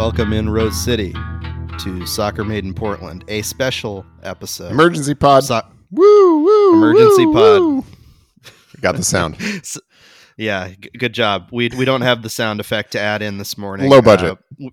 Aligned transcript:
Welcome 0.00 0.32
in 0.32 0.48
Rose 0.48 0.82
City 0.82 1.12
to 1.12 2.06
Soccer 2.06 2.42
Made 2.42 2.64
in 2.64 2.72
Portland, 2.72 3.22
a 3.28 3.42
special 3.42 4.06
episode. 4.22 4.70
Emergency 4.72 5.14
pod. 5.14 5.44
So- 5.44 5.60
woo 5.90 6.42
woo. 6.42 6.72
Emergency 6.72 7.26
woo, 7.26 7.32
pod. 7.34 7.60
woo. 7.60 7.84
Got 8.80 8.96
the 8.96 9.02
sound. 9.02 9.36
S- 9.40 9.76
yeah, 10.38 10.68
g- 10.68 10.88
good 10.96 11.12
job. 11.12 11.50
We 11.52 11.68
we 11.76 11.84
don't 11.84 12.00
have 12.00 12.22
the 12.22 12.30
sound 12.30 12.60
effect 12.60 12.92
to 12.92 12.98
add 12.98 13.20
in 13.20 13.36
this 13.36 13.58
morning. 13.58 13.90
Low 13.90 14.00
budget. 14.00 14.38
Uh, 14.58 14.68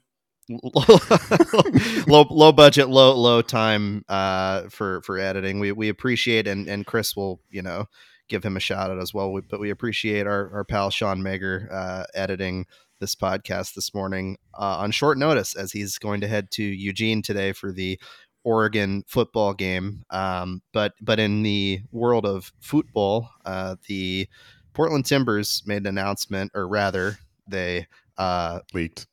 low 2.08 2.26
low 2.30 2.54
budget, 2.54 2.88
low 2.88 3.14
low 3.14 3.42
time 3.42 4.06
uh, 4.08 4.70
for 4.70 5.02
for 5.02 5.20
editing. 5.20 5.60
We 5.60 5.74
we 5.74 5.90
appreciate 5.90 6.48
and 6.48 6.70
and 6.70 6.86
Chris 6.86 7.18
will 7.18 7.42
you 7.50 7.62
know 7.62 7.88
give 8.30 8.46
him 8.46 8.56
a 8.56 8.62
shout 8.62 8.92
out 8.92 9.00
as 9.00 9.14
well. 9.14 9.34
We, 9.34 9.42
but 9.42 9.60
we 9.60 9.72
appreciate 9.72 10.26
our 10.26 10.50
our 10.54 10.64
pal 10.64 10.90
Sean 10.90 11.22
Mager 11.22 11.68
uh, 11.70 12.06
editing 12.14 12.66
this 13.00 13.16
podcast 13.16 13.74
this 13.74 13.94
morning 13.94 14.38
uh, 14.58 14.78
on 14.78 14.92
short 14.92 15.18
notice 15.18 15.56
as 15.56 15.72
he's 15.72 15.98
going 15.98 16.22
to 16.22 16.28
head 16.28 16.50
to 16.52 16.64
Eugene 16.64 17.22
today 17.22 17.52
for 17.54 17.72
the 17.72 18.00
Oregon 18.44 19.04
football 19.08 19.54
game. 19.54 20.04
Um, 20.10 20.62
but 20.74 20.94
but 21.02 21.20
in 21.20 21.44
the 21.44 21.82
world 21.92 22.26
of 22.26 22.52
football, 22.62 23.30
uh, 23.46 23.76
the 23.88 24.28
Portland 24.74 25.06
Timbers 25.06 25.64
made 25.66 25.78
an 25.84 25.88
announcement, 25.88 26.52
or 26.56 26.68
rather, 26.68 27.18
they 27.48 27.88
uh, 28.18 28.60
Leaked. 28.74 29.08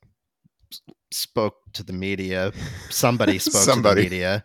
spoke 1.10 1.56
to 1.72 1.82
the 1.82 1.92
media. 1.92 2.52
Somebody 2.90 3.38
spoke 3.40 3.62
Somebody. 3.62 4.04
to 4.04 4.08
the 4.08 4.14
media. 4.16 4.44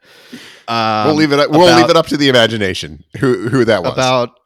Um, 0.68 1.08
we'll 1.08 1.16
leave 1.16 1.32
it. 1.32 1.52
We'll 1.52 1.68
about- 1.68 1.82
leave 1.82 1.90
it 1.90 1.96
up 1.98 2.08
to 2.08 2.18
the 2.18 2.30
imagination. 2.30 3.04
Who 3.20 3.50
who 3.50 3.66
that 3.66 3.84
was? 3.84 3.94
about 3.94 4.39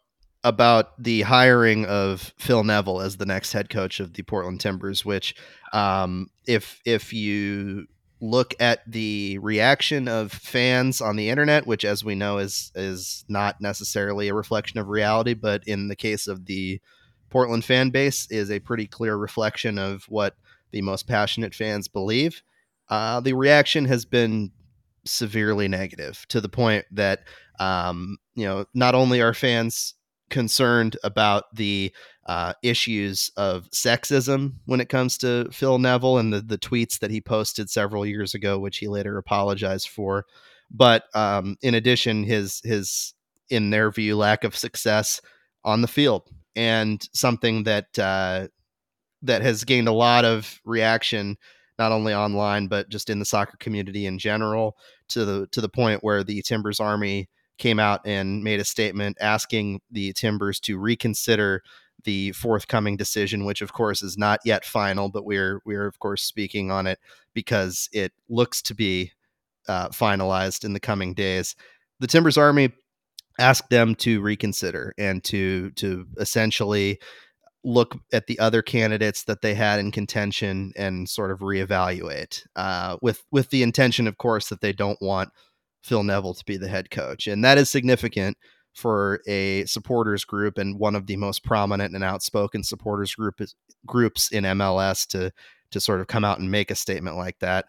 about 0.44 1.02
the 1.02 1.22
hiring 1.22 1.86
of 1.86 2.34
Phil 2.38 2.64
Neville 2.64 3.02
as 3.02 3.18
the 3.18 3.26
next 3.26 3.54
head 3.54 3.70
coach 3.70 4.00
of 4.00 4.14
the 4.14 4.24
Portland 4.24 4.60
Timbers, 4.60 5.06
which 5.06 5.36
um, 5.72 6.30
if 6.46 6.82
if 6.86 7.14
you 7.14 7.88
look 8.20 8.54
at 8.60 8.80
the 8.90 9.38
reaction 9.40 10.08
of 10.08 10.32
fans 10.32 11.02
on 11.02 11.18
the 11.18 11.30
internet, 11.30 11.68
which 11.68 11.86
as 11.86 12.04
we 12.04 12.16
know 12.16 12.38
is 12.38 12.72
is 12.76 13.26
not 13.28 13.62
necessarily 13.62 14.28
a 14.28 14.34
reflection 14.34 14.80
of 14.80 14.88
reality, 14.88 15.34
but 15.34 15.64
in 15.68 15.88
the 15.88 15.96
case 15.96 16.28
of 16.28 16.46
the 16.46 16.80
Portland 17.30 17.66
fan 17.66 17.90
base 17.90 18.28
is 18.30 18.52
a 18.52 18.60
pretty 18.60 18.88
clear 18.88 19.16
reflection 19.16 19.78
of 19.78 20.04
what 20.06 20.36
the 20.72 20.82
most 20.82 21.08
passionate 21.08 21.56
fans 21.56 21.88
believe. 21.88 22.44
Uh, 22.90 23.20
the 23.20 23.34
reaction 23.34 23.86
has 23.86 24.06
been 24.06 24.52
severely 25.06 25.68
negative 25.68 26.26
to 26.30 26.40
the 26.40 26.50
point 26.50 26.86
that 26.92 27.22
um, 27.60 28.18
you 28.36 28.46
know 28.46 28.66
not 28.74 28.96
only 28.96 29.22
are 29.22 29.34
fans 29.34 29.96
concerned 30.30 30.98
about 31.04 31.46
the 31.54 31.94
uh, 32.26 32.54
issues 32.64 33.32
of 33.38 33.70
sexism 33.72 34.54
when 34.66 34.80
it 34.80 34.90
comes 34.90 35.18
to 35.20 35.50
Phil 35.52 35.78
Neville 35.78 36.18
and 36.18 36.34
the, 36.34 36.42
the 36.42 36.58
tweets 36.58 37.00
that 37.00 37.12
he 37.12 37.22
posted 37.22 37.70
several 37.70 38.06
years 38.06 38.34
ago, 38.34 38.58
which 38.60 38.78
he 38.78 38.88
later 38.88 39.18
apologized 39.18 39.90
for. 39.90 40.26
But 40.72 41.04
um, 41.14 41.58
in 41.62 41.76
addition, 41.76 42.24
his 42.24 42.62
his 42.64 43.14
in 43.50 43.70
their 43.70 43.92
view 43.92 44.16
lack 44.16 44.44
of 44.44 44.56
success 44.56 45.22
on 45.64 45.82
the 45.82 45.88
field 45.88 46.30
and 46.56 47.08
something 47.14 47.64
that 47.64 47.98
uh, 48.00 48.48
that 49.22 49.42
has 49.42 49.64
gained 49.64 49.88
a 49.88 49.94
lot 49.94 50.26
of 50.26 50.60
reaction 50.66 51.38
not 51.80 51.92
only 51.92 52.14
online 52.14 52.68
but 52.68 52.90
just 52.90 53.10
in 53.10 53.20
the 53.20 53.26
soccer 53.26 53.58
community 53.58 54.06
in 54.06 54.20
general 54.20 54.78
to 55.08 55.26
the 55.26 55.48
to 55.52 55.62
the 55.62 55.70
point 55.70 56.04
where 56.04 56.24
the 56.24 56.42
Timbers 56.42 56.80
Army 56.80 57.30
came 57.58 57.80
out 57.80 58.02
and 58.06 58.44
made 58.44 58.60
a 58.60 58.66
statement 58.66 59.18
asking 59.22 59.82
the 59.92 60.14
Timbers 60.14 60.60
to 60.62 60.78
reconsider 60.78 61.62
the 62.04 62.32
forthcoming 62.34 62.98
decision, 62.98 63.46
which 63.46 63.62
of 63.62 63.74
course 63.74 64.02
is 64.02 64.18
not 64.18 64.40
yet 64.44 64.66
final, 64.66 65.10
but 65.10 65.26
we're 65.26 65.62
we're 65.66 65.86
of 65.86 66.00
course 66.00 66.24
speaking 66.24 66.72
on 66.72 66.88
it 66.88 67.00
because 67.34 67.90
it 67.94 68.12
looks 68.30 68.62
to 68.64 68.76
be 68.76 69.12
uh, 69.68 69.90
finalized 69.90 70.66
in 70.66 70.74
the 70.74 70.80
coming 70.80 71.14
days. 71.14 71.56
The 72.00 72.08
Timbers 72.08 72.38
Army 72.38 72.74
asked 73.40 73.70
them 73.70 73.96
to 73.96 74.22
reconsider 74.22 74.94
and 74.98 75.24
to 75.26 75.72
to 75.72 76.06
essentially 76.18 77.00
look 77.64 77.98
at 78.12 78.28
the 78.28 78.38
other 78.40 78.62
candidates 78.62 79.24
that 79.24 79.42
they 79.42 79.54
had 79.54 79.80
in 79.80 79.90
contention 79.90 80.74
and 80.76 81.08
sort 81.08 81.32
of 81.32 81.40
reevaluate 81.40 82.46
uh, 82.56 82.98
with 83.02 83.24
with 83.32 83.50
the 83.50 83.64
intention, 83.64 84.08
of 84.08 84.18
course, 84.18 84.50
that 84.50 84.62
they 84.62 84.74
don't 84.74 85.02
want 85.02 85.30
Phil 85.84 86.04
Neville 86.04 86.34
to 86.34 86.46
be 86.46 86.58
the 86.58 86.68
head 86.68 86.90
coach, 86.90 87.28
and 87.28 87.44
that 87.44 87.58
is 87.58 87.70
significant 87.70 88.38
for 88.74 89.22
a 89.28 89.66
supporters 89.66 90.26
group 90.26 90.58
and 90.58 90.80
one 90.80 90.96
of 90.96 91.06
the 91.06 91.16
most 91.16 91.44
prominent 91.44 91.94
and 91.94 92.04
outspoken 92.04 92.64
supporters 92.64 93.14
group 93.14 93.40
groups 93.86 94.32
in 94.32 94.44
MLS 94.44 95.06
to 95.08 95.32
to 95.72 95.80
sort 95.80 96.02
of 96.02 96.08
come 96.08 96.24
out 96.24 96.40
and 96.40 96.50
make 96.50 96.72
a 96.72 96.76
statement 96.76 97.18
like 97.18 97.38
that. 97.40 97.66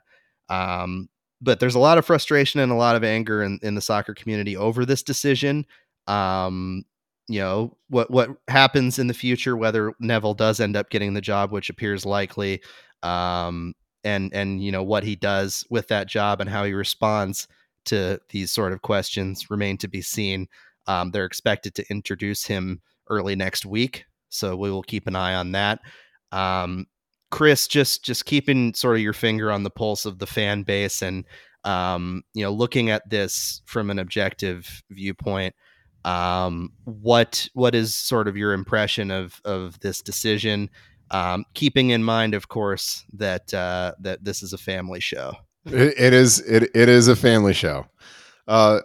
Um, 0.49 1.09
but 1.41 1.61
there's 1.61 1.75
a 1.75 1.81
lot 1.81 1.99
of 1.99 2.07
frustration 2.07 2.61
and 2.61 2.73
a 2.73 2.77
lot 2.77 2.97
of 2.97 3.05
anger 3.05 3.43
in, 3.43 3.59
in 3.63 3.75
the 3.75 3.81
soccer 3.81 4.15
community 4.15 4.57
over 4.57 4.85
this 4.85 5.03
decision. 5.03 5.67
Um, 6.07 6.85
you 7.29 7.41
know 7.41 7.77
what 7.89 8.11
what 8.11 8.31
happens 8.49 8.99
in 8.99 9.07
the 9.07 9.15
future, 9.15 9.57
whether 9.57 9.95
Neville 9.99 10.35
does 10.35 10.61
end 10.61 10.77
up 10.77 10.91
getting 10.91 11.15
the 11.15 11.21
job, 11.21 11.53
which 11.53 11.71
appears 11.71 12.05
likely, 12.05 12.63
um, 13.03 13.75
and 14.05 14.33
and 14.35 14.63
you 14.63 14.71
know 14.71 14.83
what 14.83 15.05
he 15.05 15.17
does 15.17 15.65
with 15.71 15.89
that 15.89 16.07
job 16.07 16.41
and 16.41 16.51
how 16.51 16.65
he 16.65 16.75
responds 16.75 17.49
to 17.87 18.21
these 18.31 18.53
sort 18.53 18.73
of 18.73 18.83
questions 18.83 19.51
remain 19.51 19.79
to 19.79 19.89
be 19.89 20.03
seen. 20.03 20.49
Um, 20.87 21.11
they're 21.11 21.25
expected 21.25 21.75
to 21.77 21.85
introduce 21.91 22.45
him 22.45 22.81
early 23.09 23.37
next 23.37 23.65
week, 23.67 24.05
so 24.29 24.57
we 24.57 24.71
will 24.71 24.83
keep 24.83 25.07
an 25.07 25.17
eye 25.17 25.35
on 25.35 25.53
that. 25.53 25.81
Um, 26.33 26.87
Chris, 27.31 27.67
just 27.67 28.05
just 28.05 28.27
keeping 28.27 28.75
sort 28.75 28.97
of 28.97 29.03
your 29.03 29.13
finger 29.13 29.51
on 29.51 29.63
the 29.63 29.71
pulse 29.71 30.05
of 30.05 30.19
the 30.19 30.27
fan 30.27 30.63
base, 30.63 31.03
and 31.03 31.25
um, 31.65 32.23
you 32.35 32.45
know, 32.45 32.53
looking 32.53 32.91
at 32.91 33.09
this 33.09 33.63
from 33.67 33.91
an 33.91 33.99
objective 33.99 34.83
viewpoint. 34.91 35.55
Um, 36.05 36.71
what 36.85 37.49
what 37.55 37.75
is 37.75 37.95
sort 37.95 38.29
of 38.29 38.37
your 38.37 38.53
impression 38.53 39.11
of 39.11 39.41
of 39.45 39.81
this 39.81 40.03
decision? 40.03 40.71
Um, 41.11 41.45
keeping 41.55 41.91
in 41.91 42.05
mind, 42.05 42.35
of 42.35 42.49
course, 42.49 43.05
that 43.15 43.53
uh, 43.55 43.95
that 44.01 44.25
this 44.25 44.43
is 44.43 44.53
a 44.53 44.59
family 44.59 45.01
show. 45.01 45.35
It, 45.67 45.95
it 45.99 46.13
is. 46.13 46.41
It 46.41 46.71
it 46.75 46.89
is 46.89 47.09
a 47.09 47.17
family 47.17 47.53
show. 47.53 47.87
Uh, 48.47 48.81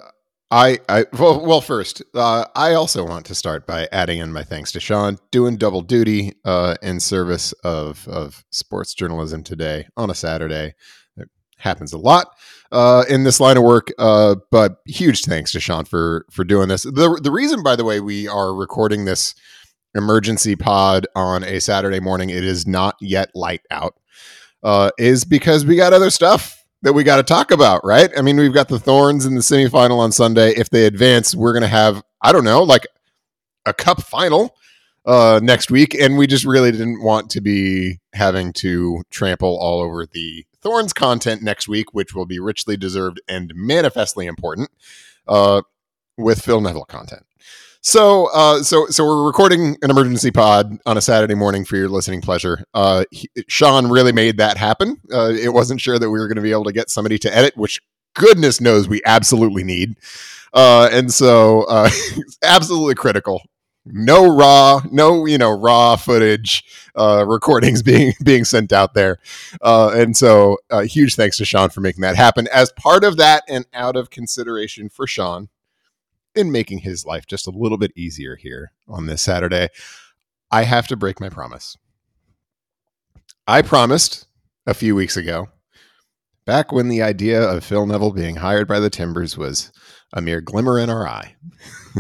I 0.52 0.80
I 0.90 1.06
well, 1.14 1.46
well 1.46 1.62
first, 1.62 2.02
uh, 2.16 2.46
I 2.56 2.74
also 2.74 3.06
want 3.06 3.26
to 3.28 3.36
start 3.36 3.68
by 3.68 3.88
adding 3.92 4.20
in 4.20 4.32
my 4.34 4.44
thanks 4.44 4.72
to 4.74 4.80
Sean, 4.80 5.20
doing 5.32 5.58
double 5.58 5.82
duty 5.82 6.34
uh, 6.46 6.76
in 6.82 7.00
service 7.00 7.52
of 7.64 8.08
of 8.08 8.44
sports 8.50 8.94
journalism 8.94 9.44
today 9.44 9.88
on 9.96 10.10
a 10.10 10.16
Saturday. 10.16 10.74
It 11.18 11.30
happens 11.58 11.94
a 11.94 11.98
lot 11.98 12.30
uh, 12.72 13.04
in 13.10 13.26
this 13.26 13.40
line 13.40 13.58
of 13.58 13.64
work, 13.64 13.92
uh, 14.00 14.36
but 14.50 14.78
huge 14.86 15.24
thanks 15.24 15.52
to 15.52 15.60
Sean 15.60 15.86
for 15.86 16.26
for 16.32 16.44
doing 16.44 16.70
this. 16.70 16.84
the 16.84 17.20
The 17.22 17.32
reason, 17.32 17.62
by 17.62 17.76
the 17.76 17.86
way, 17.86 18.00
we 18.00 18.28
are 18.28 18.56
recording 18.56 19.06
this 19.06 19.36
emergency 19.96 20.56
pod 20.56 21.06
on 21.16 21.44
a 21.44 21.60
Saturday 21.60 22.00
morning. 22.00 22.30
It 22.30 22.44
is 22.44 22.66
not 22.66 22.96
yet 23.02 23.30
light 23.36 23.62
out. 23.70 23.96
Uh, 24.62 24.92
is 24.98 25.24
because 25.24 25.66
we 25.66 25.78
got 25.78 25.94
other 25.94 26.10
stuff 26.10 26.59
that 26.82 26.94
we 26.94 27.04
got 27.04 27.18
to 27.18 27.24
talk 27.24 27.52
about, 27.52 27.84
right? 27.84 28.10
I 28.18 28.22
mean, 28.22 28.38
we've 28.38 28.54
got 28.54 28.70
the 28.70 28.80
Thorns 28.80 29.26
in 29.26 29.36
the 29.36 29.42
semifinal 29.42 29.98
on 30.00 30.12
Sunday. 30.12 30.52
If 30.52 30.70
they 30.70 30.86
advance, 30.86 31.36
we're 31.36 31.54
going 31.54 31.64
to 31.64 31.68
have, 31.68 32.04
I 32.22 32.32
don't 32.32 32.44
know, 32.46 32.64
like 32.64 32.88
a 33.66 33.74
cup 33.74 34.02
final 34.02 34.56
uh, 35.06 35.40
next 35.44 35.72
week, 35.72 35.94
and 35.94 36.18
we 36.18 36.28
just 36.28 36.46
really 36.46 36.72
didn't 36.72 37.02
want 37.02 37.30
to 37.32 37.42
be 37.42 38.00
having 38.14 38.54
to 38.54 39.04
trample 39.10 39.58
all 39.60 39.82
over 39.82 40.06
the 40.06 40.46
Thorns 40.62 40.94
content 40.94 41.42
next 41.42 41.68
week, 41.68 41.94
which 41.94 42.14
will 42.14 42.26
be 42.26 42.40
richly 42.40 42.78
deserved 42.78 43.22
and 43.28 43.52
manifestly 43.56 44.26
important 44.26 44.70
uh, 45.28 45.62
with 46.18 46.42
Phil 46.42 46.62
Neville 46.62 46.86
content. 46.86 47.24
So, 47.82 48.28
uh, 48.34 48.62
so, 48.62 48.88
so 48.88 49.06
we're 49.06 49.26
recording 49.26 49.78
an 49.82 49.90
emergency 49.90 50.32
pod 50.32 50.78
on 50.86 50.98
a 50.98 51.02
Saturday 51.02 51.36
morning 51.36 51.64
for 51.64 51.78
your 51.78 51.88
listening 51.88 52.20
pleasure. 52.20 52.66
Uh, 52.74 53.06
he, 53.10 53.30
Sean 53.48 53.90
really 53.90 54.12
made 54.12 54.38
that 54.38 54.58
happen. 54.58 54.98
Uh, 55.14 55.30
it 55.30 55.54
wasn't 55.54 55.80
sure 55.80 55.98
that 55.98 56.10
we 56.10 56.20
were 56.20 56.28
going 56.28 56.36
to 56.36 56.42
be 56.42 56.52
able 56.52 56.66
to 56.66 56.74
get 56.74 56.90
somebody 56.90 57.18
to 57.20 57.34
edit, 57.34 57.56
which 57.56 57.80
goodness 58.16 58.60
knows 58.60 58.90
we 58.90 59.02
absolutely 59.06 59.64
need. 59.64 59.96
Uh, 60.54 60.90
and 60.92 61.14
so, 61.14 61.64
uh, 61.70 61.90
absolutely 62.44 62.96
critical. 62.96 63.44
No 63.86 64.28
raw, 64.36 64.82
no 64.92 65.26
you 65.26 65.38
know 65.38 65.52
raw 65.52 65.96
footage 65.96 66.64
uh, 66.96 67.26
recordings 67.26 67.82
being 67.84 68.14
being 68.24 68.44
sent 68.44 68.74
out 68.74 68.94
there, 68.94 69.18
uh, 69.62 69.92
and 69.96 70.16
so 70.16 70.58
uh, 70.70 70.82
huge 70.82 71.16
thanks 71.16 71.38
to 71.38 71.46
Sean 71.46 71.70
for 71.70 71.82
making 71.82 72.02
that 72.02 72.16
happen. 72.16 72.48
As 72.54 72.72
part 72.74 73.04
of 73.04 73.18
that, 73.18 73.44
and 73.48 73.66
out 73.74 73.96
of 73.96 74.10
consideration 74.10 74.90
for 74.90 75.08
Sean, 75.08 75.50
in 76.40 76.52
making 76.52 76.80
his 76.80 77.06
life 77.06 77.28
just 77.28 77.46
a 77.46 77.52
little 77.52 77.78
bit 77.78 77.92
easier 77.96 78.36
here 78.38 78.72
on 78.88 79.06
this 79.06 79.22
Saturday, 79.22 79.68
I 80.50 80.64
have 80.64 80.88
to 80.88 80.96
break 80.96 81.20
my 81.20 81.30
promise. 81.30 81.78
I 83.46 83.62
promised 83.62 84.26
a 84.66 84.74
few 84.74 84.96
weeks 84.96 85.18
ago, 85.18 85.50
back 86.46 86.72
when 86.72 86.88
the 86.88 87.02
idea 87.02 87.44
of 87.44 87.64
Phil 87.64 87.86
Neville 87.86 88.14
being 88.14 88.38
hired 88.38 88.68
by 88.68 88.80
the 88.80 88.90
Timbers 88.90 89.38
was 89.38 89.72
a 90.14 90.22
mere 90.22 90.42
glimmer 90.42 90.80
in 90.80 90.90
our 90.90 91.08
eye. 91.08 91.36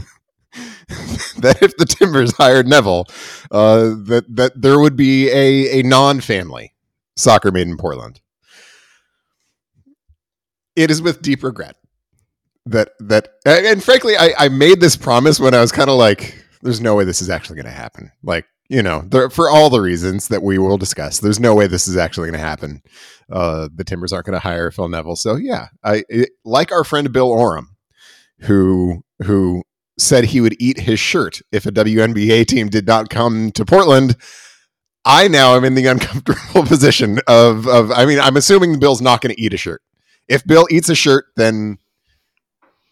that 1.37 1.61
if 1.61 1.75
the 1.77 1.85
Timbers 1.85 2.35
hired 2.37 2.67
Neville, 2.67 3.05
uh, 3.51 3.95
that 4.05 4.25
that 4.29 4.59
there 4.59 4.79
would 4.79 4.95
be 4.95 5.29
a 5.29 5.79
a 5.79 5.83
non 5.83 6.21
family 6.21 6.73
soccer 7.15 7.51
made 7.51 7.67
in 7.67 7.77
Portland. 7.77 8.21
It 10.75 10.89
is 10.89 11.01
with 11.01 11.21
deep 11.21 11.43
regret 11.43 11.75
that 12.65 12.89
that 12.99 13.35
and 13.45 13.83
frankly, 13.83 14.15
I, 14.17 14.33
I 14.37 14.49
made 14.49 14.79
this 14.79 14.95
promise 14.95 15.39
when 15.39 15.53
I 15.53 15.61
was 15.61 15.71
kind 15.71 15.89
of 15.89 15.97
like, 15.97 16.43
"There's 16.61 16.81
no 16.81 16.95
way 16.95 17.03
this 17.03 17.21
is 17.21 17.29
actually 17.29 17.55
going 17.55 17.65
to 17.65 17.71
happen." 17.71 18.11
Like 18.23 18.45
you 18.69 18.83
know, 18.83 19.03
there, 19.07 19.29
for 19.29 19.49
all 19.49 19.69
the 19.69 19.81
reasons 19.81 20.27
that 20.27 20.43
we 20.43 20.57
will 20.59 20.77
discuss, 20.77 21.19
there's 21.19 21.39
no 21.39 21.55
way 21.55 21.67
this 21.67 21.87
is 21.87 21.97
actually 21.97 22.27
going 22.27 22.39
to 22.39 22.47
happen. 22.47 22.81
Uh, 23.31 23.67
the 23.73 23.83
Timbers 23.83 24.13
aren't 24.13 24.27
going 24.27 24.39
to 24.39 24.39
hire 24.39 24.71
Phil 24.71 24.89
Neville, 24.89 25.15
so 25.15 25.35
yeah, 25.35 25.67
I 25.83 26.03
it, 26.09 26.29
like 26.45 26.71
our 26.71 26.83
friend 26.83 27.11
Bill 27.11 27.31
Oram, 27.31 27.75
who 28.41 29.03
who 29.23 29.63
said 29.97 30.25
he 30.25 30.41
would 30.41 30.55
eat 30.59 30.79
his 30.79 30.99
shirt 30.99 31.41
if 31.51 31.65
a 31.65 31.71
WNBA 31.71 32.45
team 32.47 32.69
did 32.69 32.87
not 32.87 33.09
come 33.09 33.51
to 33.51 33.65
Portland. 33.65 34.15
I 35.05 35.27
now 35.27 35.55
am 35.55 35.63
in 35.63 35.75
the 35.75 35.85
uncomfortable 35.87 36.63
position 36.63 37.19
of, 37.27 37.67
of 37.67 37.91
I 37.91 38.05
mean, 38.05 38.19
I'm 38.19 38.37
assuming 38.37 38.79
Bill's 38.79 39.01
not 39.01 39.21
going 39.21 39.35
to 39.35 39.41
eat 39.41 39.53
a 39.53 39.57
shirt. 39.57 39.81
If 40.27 40.45
Bill 40.45 40.67
eats 40.69 40.89
a 40.89 40.95
shirt, 40.95 41.25
then 41.35 41.77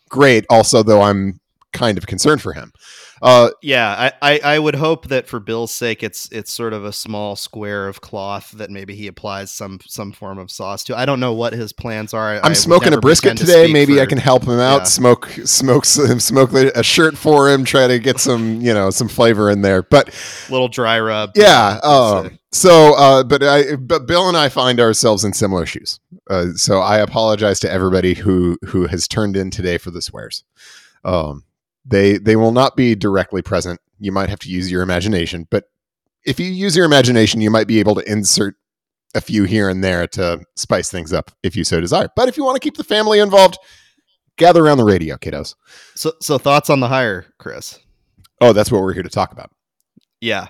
great. 0.10 0.46
Also, 0.50 0.84
though, 0.84 1.02
I'm 1.02 1.40
kind 1.74 1.98
of 1.98 2.08
concerned 2.08 2.42
for 2.42 2.54
him. 2.54 2.72
Uh, 3.22 3.50
yeah, 3.62 4.12
I, 4.22 4.34
I, 4.34 4.40
I, 4.56 4.60
would 4.60 4.76
hope 4.76 5.08
that 5.08 5.28
for 5.28 5.40
Bill's 5.40 5.74
sake, 5.74 6.04
it's 6.04 6.32
it's 6.32 6.52
sort 6.52 6.74
of 6.74 6.86
a 6.86 6.94
small 6.94 7.36
square 7.36 7.88
of 7.88 8.00
cloth 8.00 8.52
that 8.52 8.70
maybe 8.70 8.96
he 8.96 9.08
applies 9.08 9.52
some 9.52 9.80
some 9.88 10.12
form 10.12 10.38
of 10.38 10.52
sauce 10.52 10.84
to. 10.86 10.98
I 10.98 11.06
don't 11.06 11.20
know 11.20 11.34
what 11.34 11.54
his 11.54 11.74
plans 11.74 12.14
are. 12.14 12.36
I'm 12.36 12.52
I 12.52 12.54
smoking 12.54 12.94
a 12.94 13.00
brisket 13.00 13.36
today. 13.36 13.68
To 13.68 13.74
maybe 13.74 13.96
for, 13.96 14.02
I 14.02 14.06
can 14.06 14.20
help 14.20 14.44
him 14.44 14.60
out. 14.60 14.82
Yeah. 14.82 14.84
Smoke 14.84 15.30
smoke 15.46 15.86
smoke 15.86 16.54
a 16.54 16.84
shirt 16.84 17.18
for 17.18 17.50
him. 17.50 17.64
Try 17.64 17.88
to 17.88 17.98
get 17.98 18.20
some 18.20 18.62
you 18.62 18.74
know 18.74 18.92
some 18.92 19.08
flavor 19.08 19.50
in 19.50 19.64
there. 19.64 19.82
But 19.82 20.14
little 20.52 20.68
dry 20.68 21.00
rub. 21.00 21.32
Yeah. 21.36 21.80
Um, 21.82 22.37
so, 22.52 22.96
uh, 22.96 23.24
but 23.24 23.44
I 23.44 23.76
but 23.76 24.08
Bill 24.08 24.28
and 24.28 24.38
I 24.38 24.50
find 24.50 24.80
ourselves 24.80 25.24
in 25.26 25.34
similar 25.34 25.66
shoes. 25.66 26.00
Uh, 26.30 26.54
so 26.56 26.80
I 26.80 27.00
apologize 27.00 27.60
to 27.62 27.72
everybody 27.72 28.14
who 28.14 28.58
who 28.66 28.88
has 28.88 29.08
turned 29.08 29.36
in 29.36 29.50
today 29.50 29.78
for 29.78 29.92
the 29.92 30.02
swears. 30.02 30.44
Um, 31.04 31.44
they 31.86 32.18
they 32.18 32.36
will 32.36 32.52
not 32.52 32.76
be 32.76 32.96
directly 32.96 33.42
present. 33.42 33.82
You 34.00 34.12
might 34.12 34.30
have 34.30 34.40
to 34.40 34.50
use 34.50 34.72
your 34.72 34.82
imagination, 34.82 35.48
but 35.50 35.66
if 36.26 36.40
you 36.40 36.48
use 36.48 36.76
your 36.76 36.86
imagination, 36.86 37.42
you 37.42 37.50
might 37.50 37.68
be 37.68 37.80
able 37.80 37.96
to 37.96 38.12
insert 38.12 38.56
a 39.16 39.22
few 39.22 39.46
here 39.46 39.70
and 39.70 39.84
there 39.84 40.06
to 40.08 40.44
spice 40.56 40.92
things 40.92 41.14
up 41.14 41.32
if 41.44 41.56
you 41.56 41.64
so 41.64 41.82
desire. 41.82 42.10
But 42.16 42.28
if 42.28 42.38
you 42.38 42.44
want 42.44 42.56
to 42.56 42.60
keep 42.60 42.78
the 42.78 42.84
family 42.84 43.20
involved, 43.20 43.58
gather 44.38 44.64
around 44.64 44.78
the 44.78 44.84
radio, 44.84 45.18
kiddos. 45.18 45.56
So 45.96 46.14
so 46.22 46.38
thoughts 46.38 46.70
on 46.70 46.80
the 46.80 46.88
hire, 46.88 47.26
Chris? 47.40 47.80
Oh, 48.40 48.54
that's 48.54 48.72
what 48.72 48.82
we're 48.82 48.94
here 48.94 49.04
to 49.04 49.10
talk 49.10 49.32
about. 49.32 49.52
Yeah. 50.22 50.48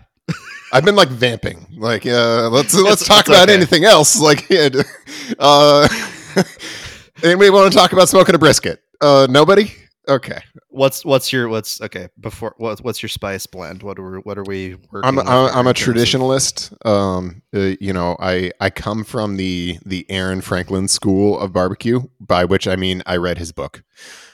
I've 0.71 0.83
been 0.83 0.95
like 0.95 1.09
vamping. 1.09 1.65
Like, 1.77 2.05
uh, 2.05 2.49
let's 2.49 2.73
let's 2.73 3.05
talk 3.05 3.27
about 3.27 3.49
okay. 3.49 3.53
anything 3.53 3.85
else. 3.85 4.19
Like, 4.19 4.45
uh, 5.39 5.87
anybody 7.23 7.49
want 7.49 7.71
to 7.71 7.77
talk 7.77 7.93
about 7.93 8.09
smoking 8.09 8.35
a 8.35 8.39
brisket? 8.39 8.81
Uh, 8.99 9.27
nobody. 9.29 9.73
Okay. 10.09 10.39
What's 10.69 11.03
what's 11.03 11.33
your 11.33 11.49
what's 11.49 11.81
okay 11.81 12.07
before 12.19 12.53
what 12.57 12.79
what's 12.79 13.01
your 13.01 13.09
spice 13.09 13.45
blend? 13.45 13.83
What 13.83 13.99
are 13.99 14.19
what 14.19 14.37
are 14.37 14.43
we 14.43 14.75
working? 14.91 15.07
I'm 15.07 15.19
I'm, 15.19 15.27
I'm 15.27 15.67
a 15.67 15.73
traditionalist. 15.73 16.73
Um, 16.85 17.41
uh, 17.53 17.75
you 17.81 17.91
know, 17.91 18.15
I 18.19 18.51
I 18.61 18.69
come 18.69 19.03
from 19.03 19.37
the 19.37 19.79
the 19.85 20.05
Aaron 20.09 20.41
Franklin 20.41 20.87
school 20.87 21.39
of 21.39 21.51
barbecue, 21.51 22.01
by 22.19 22.45
which 22.45 22.67
I 22.67 22.75
mean 22.75 23.03
I 23.05 23.17
read 23.17 23.37
his 23.37 23.51
book. 23.51 23.83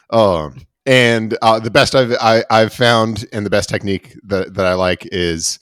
Um, 0.09 0.67
and 0.85 1.37
uh, 1.41 1.59
the 1.59 1.71
best 1.71 1.95
I've 1.95 2.15
I, 2.19 2.43
I've 2.51 2.73
found 2.73 3.25
and 3.33 3.45
the 3.45 3.49
best 3.49 3.69
technique 3.69 4.15
that 4.23 4.53
that 4.53 4.65
I 4.65 4.73
like 4.73 5.07
is 5.11 5.59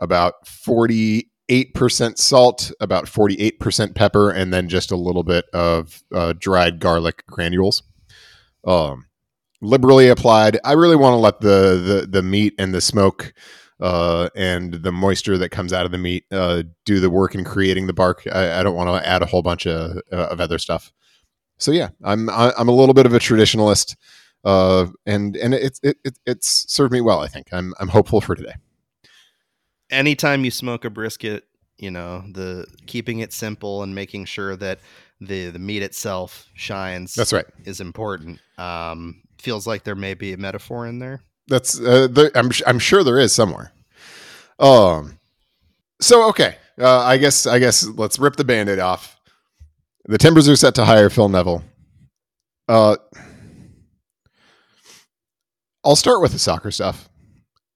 about 0.00 0.46
forty 0.46 1.30
eight 1.48 1.74
percent 1.74 2.18
salt, 2.18 2.72
about 2.80 3.08
forty 3.08 3.34
eight 3.40 3.60
percent 3.60 3.94
pepper, 3.94 4.30
and 4.30 4.52
then 4.52 4.68
just 4.68 4.90
a 4.90 4.96
little 4.96 5.24
bit 5.24 5.46
of 5.52 6.02
uh, 6.14 6.34
dried 6.38 6.80
garlic 6.80 7.24
granules. 7.26 7.82
Um 8.66 9.06
liberally 9.62 10.08
applied. 10.08 10.58
I 10.64 10.72
really 10.72 10.96
want 10.96 11.14
to 11.14 11.18
let 11.18 11.40
the 11.40 11.76
the 11.76 12.06
the 12.10 12.22
meat 12.22 12.54
and 12.58 12.74
the 12.74 12.80
smoke 12.80 13.32
uh, 13.80 14.28
and 14.34 14.74
the 14.74 14.92
moisture 14.92 15.38
that 15.38 15.50
comes 15.50 15.72
out 15.72 15.86
of 15.86 15.92
the 15.92 15.98
meat 15.98 16.24
uh, 16.30 16.62
do 16.84 17.00
the 17.00 17.10
work 17.10 17.34
in 17.34 17.44
creating 17.44 17.86
the 17.86 17.92
bark. 17.92 18.22
I, 18.30 18.60
I 18.60 18.62
don't 18.62 18.76
want 18.76 18.88
to 18.88 19.08
add 19.08 19.22
a 19.22 19.26
whole 19.26 19.42
bunch 19.42 19.66
of 19.66 19.98
uh, 20.12 20.26
of 20.26 20.40
other 20.40 20.58
stuff. 20.58 20.92
So 21.58 21.72
yeah, 21.72 21.90
I'm 22.02 22.30
I'm 22.30 22.68
a 22.68 22.74
little 22.74 22.94
bit 22.94 23.06
of 23.06 23.14
a 23.14 23.18
traditionalist, 23.18 23.96
uh, 24.44 24.86
and 25.06 25.36
and 25.36 25.54
it's 25.54 25.80
it, 25.82 25.98
it 26.04 26.18
it's 26.26 26.72
served 26.72 26.92
me 26.92 27.00
well. 27.00 27.20
I 27.20 27.28
think 27.28 27.48
I'm 27.52 27.74
I'm 27.78 27.88
hopeful 27.88 28.20
for 28.20 28.34
today. 28.34 28.54
Anytime 29.90 30.44
you 30.44 30.50
smoke 30.50 30.84
a 30.84 30.90
brisket, 30.90 31.44
you 31.78 31.90
know 31.90 32.24
the 32.30 32.66
keeping 32.86 33.20
it 33.20 33.32
simple 33.32 33.82
and 33.82 33.94
making 33.94 34.26
sure 34.26 34.56
that 34.56 34.80
the 35.20 35.50
the 35.50 35.58
meat 35.58 35.82
itself 35.82 36.48
shines. 36.54 37.14
That's 37.14 37.32
right. 37.32 37.46
Is 37.64 37.80
important. 37.80 38.40
Um, 38.58 39.22
feels 39.38 39.66
like 39.66 39.84
there 39.84 39.94
may 39.94 40.14
be 40.14 40.32
a 40.32 40.36
metaphor 40.36 40.86
in 40.86 40.98
there. 40.98 41.22
That's 41.48 41.80
uh, 41.80 42.08
there, 42.10 42.30
I'm 42.34 42.50
I'm 42.66 42.78
sure 42.78 43.02
there 43.02 43.18
is 43.18 43.32
somewhere. 43.32 43.72
Um. 44.58 45.18
So 46.00 46.28
okay, 46.30 46.56
uh, 46.78 47.00
I 47.00 47.18
guess 47.18 47.46
I 47.46 47.58
guess 47.58 47.86
let's 47.86 48.18
rip 48.18 48.36
the 48.36 48.44
band-aid 48.44 48.78
off. 48.78 49.16
The 50.06 50.18
Timbers 50.18 50.48
are 50.48 50.56
set 50.56 50.74
to 50.76 50.84
hire 50.84 51.10
Phil 51.10 51.28
Neville. 51.28 51.62
Uh, 52.68 52.96
I'll 55.84 55.96
start 55.96 56.22
with 56.22 56.32
the 56.32 56.38
soccer 56.38 56.70
stuff. 56.70 57.08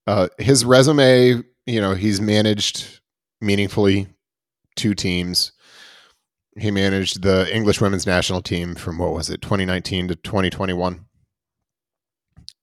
Uh, 0.07 0.27
his 0.37 0.65
resume, 0.65 1.43
you 1.65 1.81
know, 1.81 1.93
he's 1.93 2.21
managed 2.21 3.01
meaningfully 3.41 4.07
two 4.75 4.93
teams. 4.93 5.51
He 6.57 6.71
managed 6.71 7.21
the 7.21 7.53
English 7.53 7.81
women's 7.81 8.05
national 8.05 8.41
team 8.41 8.75
from 8.75 8.97
what 8.97 9.13
was 9.13 9.29
it, 9.29 9.41
2019 9.41 10.09
to 10.09 10.15
2021. 10.15 11.05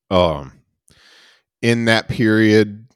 Um, 0.09 0.53
in 1.61 1.85
that 1.85 2.07
period, 2.07 2.87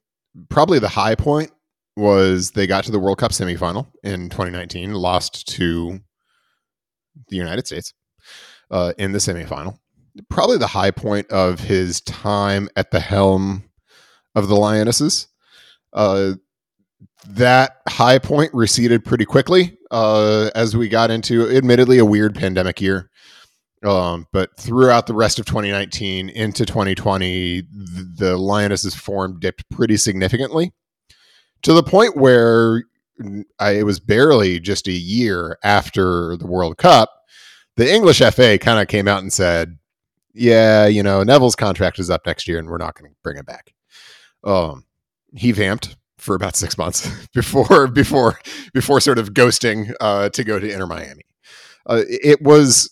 probably 0.49 0.79
the 0.79 0.89
high 0.89 1.15
point 1.15 1.51
was 1.95 2.51
they 2.51 2.67
got 2.67 2.83
to 2.83 2.91
the 2.91 2.99
World 2.99 3.17
Cup 3.17 3.31
semifinal 3.31 3.87
in 4.03 4.29
2019, 4.29 4.93
lost 4.93 5.47
to 5.55 5.99
the 7.29 7.35
United 7.35 7.65
States 7.65 7.93
uh, 8.71 8.93
in 8.97 9.11
the 9.11 9.17
semifinal. 9.17 9.79
Probably 10.29 10.57
the 10.57 10.67
high 10.67 10.91
point 10.91 11.29
of 11.31 11.59
his 11.59 12.01
time 12.01 12.69
at 12.75 12.91
the 12.91 12.99
helm 12.99 13.63
of 14.35 14.47
the 14.47 14.55
Lionesses. 14.55 15.27
Uh, 15.97 16.33
that 17.27 17.81
high 17.89 18.19
point 18.19 18.53
receded 18.53 19.03
pretty 19.03 19.25
quickly 19.25 19.77
uh, 19.89 20.51
as 20.55 20.77
we 20.77 20.87
got 20.87 21.09
into, 21.11 21.49
admittedly, 21.49 21.97
a 21.97 22.05
weird 22.05 22.35
pandemic 22.35 22.79
year. 22.79 23.09
Um, 23.83 24.27
but 24.31 24.55
throughout 24.59 25.07
the 25.07 25.13
rest 25.15 25.39
of 25.39 25.45
2019 25.45 26.29
into 26.29 26.65
2020, 26.65 27.61
the, 27.61 28.13
the 28.15 28.37
Lionesses 28.37 28.95
form 28.95 29.39
dipped 29.39 29.69
pretty 29.71 29.97
significantly 29.97 30.71
to 31.63 31.73
the 31.73 31.83
point 31.83 32.15
where 32.15 32.83
I, 33.59 33.71
it 33.71 33.85
was 33.85 33.99
barely 33.99 34.59
just 34.59 34.87
a 34.87 34.91
year 34.91 35.57
after 35.63 36.37
the 36.37 36.47
World 36.47 36.77
Cup. 36.77 37.09
The 37.75 37.91
English 37.91 38.19
FA 38.19 38.57
kind 38.57 38.79
of 38.79 38.87
came 38.87 39.07
out 39.07 39.21
and 39.21 39.33
said, 39.33 39.77
"Yeah, 40.33 40.87
you 40.87 41.03
know, 41.03 41.23
Neville's 41.23 41.55
contract 41.55 41.99
is 41.99 42.09
up 42.09 42.25
next 42.25 42.47
year, 42.47 42.59
and 42.59 42.67
we're 42.67 42.77
not 42.77 42.95
going 42.95 43.11
to 43.11 43.17
bring 43.23 43.37
him 43.37 43.45
back." 43.45 43.73
Um, 44.43 44.86
he 45.35 45.51
vamped 45.51 45.95
for 46.17 46.35
about 46.35 46.55
six 46.55 46.77
months 46.77 47.09
before 47.33 47.87
before 47.87 48.39
before 48.73 48.99
sort 48.99 49.19
of 49.19 49.33
ghosting 49.33 49.93
uh, 49.99 50.29
to 50.29 50.43
go 50.43 50.59
to 50.59 50.71
Inter 50.71 50.87
Miami. 50.87 51.23
Uh, 51.85 52.03
it 52.07 52.41
was 52.41 52.89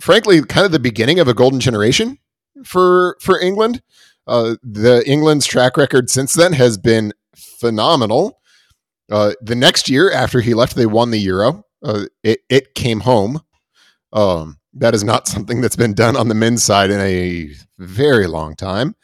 frankly 0.00 0.42
kind 0.42 0.64
of 0.64 0.72
the 0.72 0.78
beginning 0.78 1.20
of 1.20 1.28
a 1.28 1.34
golden 1.34 1.60
generation 1.60 2.18
for 2.64 3.16
for 3.20 3.40
England. 3.40 3.82
Uh, 4.26 4.54
the 4.62 5.02
England's 5.06 5.46
track 5.46 5.76
record 5.76 6.08
since 6.08 6.34
then 6.34 6.52
has 6.52 6.78
been 6.78 7.12
phenomenal. 7.36 8.38
Uh, 9.10 9.32
the 9.40 9.56
next 9.56 9.88
year 9.88 10.10
after 10.12 10.40
he 10.40 10.54
left, 10.54 10.76
they 10.76 10.86
won 10.86 11.10
the 11.10 11.18
Euro. 11.20 11.64
Uh, 11.82 12.04
it 12.22 12.40
it 12.48 12.74
came 12.74 13.00
home. 13.00 13.40
Um, 14.12 14.58
that 14.74 14.94
is 14.94 15.04
not 15.04 15.28
something 15.28 15.60
that's 15.60 15.76
been 15.76 15.94
done 15.94 16.16
on 16.16 16.28
the 16.28 16.34
men's 16.34 16.62
side 16.62 16.90
in 16.90 17.00
a 17.00 17.50
very 17.78 18.26
long 18.26 18.54
time. 18.56 18.94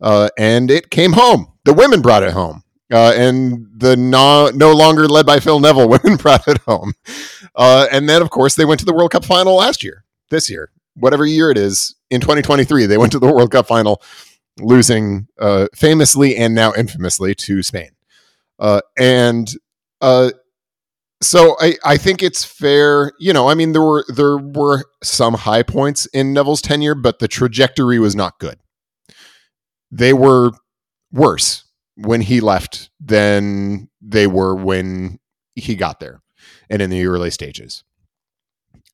Uh, 0.00 0.28
and 0.38 0.70
it 0.70 0.90
came 0.90 1.12
home. 1.12 1.52
The 1.68 1.74
women 1.74 2.00
brought 2.00 2.22
it 2.22 2.32
home. 2.32 2.62
Uh, 2.90 3.12
and 3.14 3.66
the 3.76 3.94
no, 3.94 4.50
no 4.54 4.72
longer 4.72 5.06
led 5.06 5.26
by 5.26 5.38
Phil 5.38 5.60
Neville 5.60 5.86
women 6.02 6.16
brought 6.16 6.48
it 6.48 6.56
home. 6.62 6.94
Uh, 7.54 7.86
and 7.92 8.08
then, 8.08 8.22
of 8.22 8.30
course, 8.30 8.54
they 8.54 8.64
went 8.64 8.80
to 8.80 8.86
the 8.86 8.94
World 8.94 9.10
Cup 9.10 9.22
final 9.22 9.54
last 9.54 9.84
year, 9.84 10.06
this 10.30 10.48
year, 10.48 10.70
whatever 10.94 11.26
year 11.26 11.50
it 11.50 11.58
is, 11.58 11.94
in 12.08 12.22
2023. 12.22 12.86
They 12.86 12.96
went 12.96 13.12
to 13.12 13.18
the 13.18 13.30
World 13.30 13.50
Cup 13.50 13.66
final, 13.66 14.00
losing 14.58 15.28
uh, 15.38 15.66
famously 15.74 16.36
and 16.36 16.54
now 16.54 16.72
infamously 16.72 17.34
to 17.34 17.62
Spain. 17.62 17.90
Uh, 18.58 18.80
and 18.98 19.52
uh, 20.00 20.30
so 21.20 21.54
I, 21.60 21.74
I 21.84 21.98
think 21.98 22.22
it's 22.22 22.46
fair. 22.46 23.12
You 23.20 23.34
know, 23.34 23.50
I 23.50 23.52
mean, 23.52 23.72
there 23.72 23.82
were 23.82 24.06
there 24.08 24.38
were 24.38 24.86
some 25.02 25.34
high 25.34 25.64
points 25.64 26.06
in 26.06 26.32
Neville's 26.32 26.62
tenure, 26.62 26.94
but 26.94 27.18
the 27.18 27.28
trajectory 27.28 27.98
was 27.98 28.16
not 28.16 28.38
good. 28.38 28.58
They 29.90 30.14
were 30.14 30.52
worse 31.12 31.64
when 31.96 32.20
he 32.20 32.40
left 32.40 32.90
than 33.00 33.88
they 34.00 34.26
were 34.26 34.54
when 34.54 35.18
he 35.54 35.74
got 35.74 36.00
there 36.00 36.22
and 36.70 36.80
in 36.80 36.90
the 36.90 37.06
early 37.06 37.30
stages. 37.30 37.84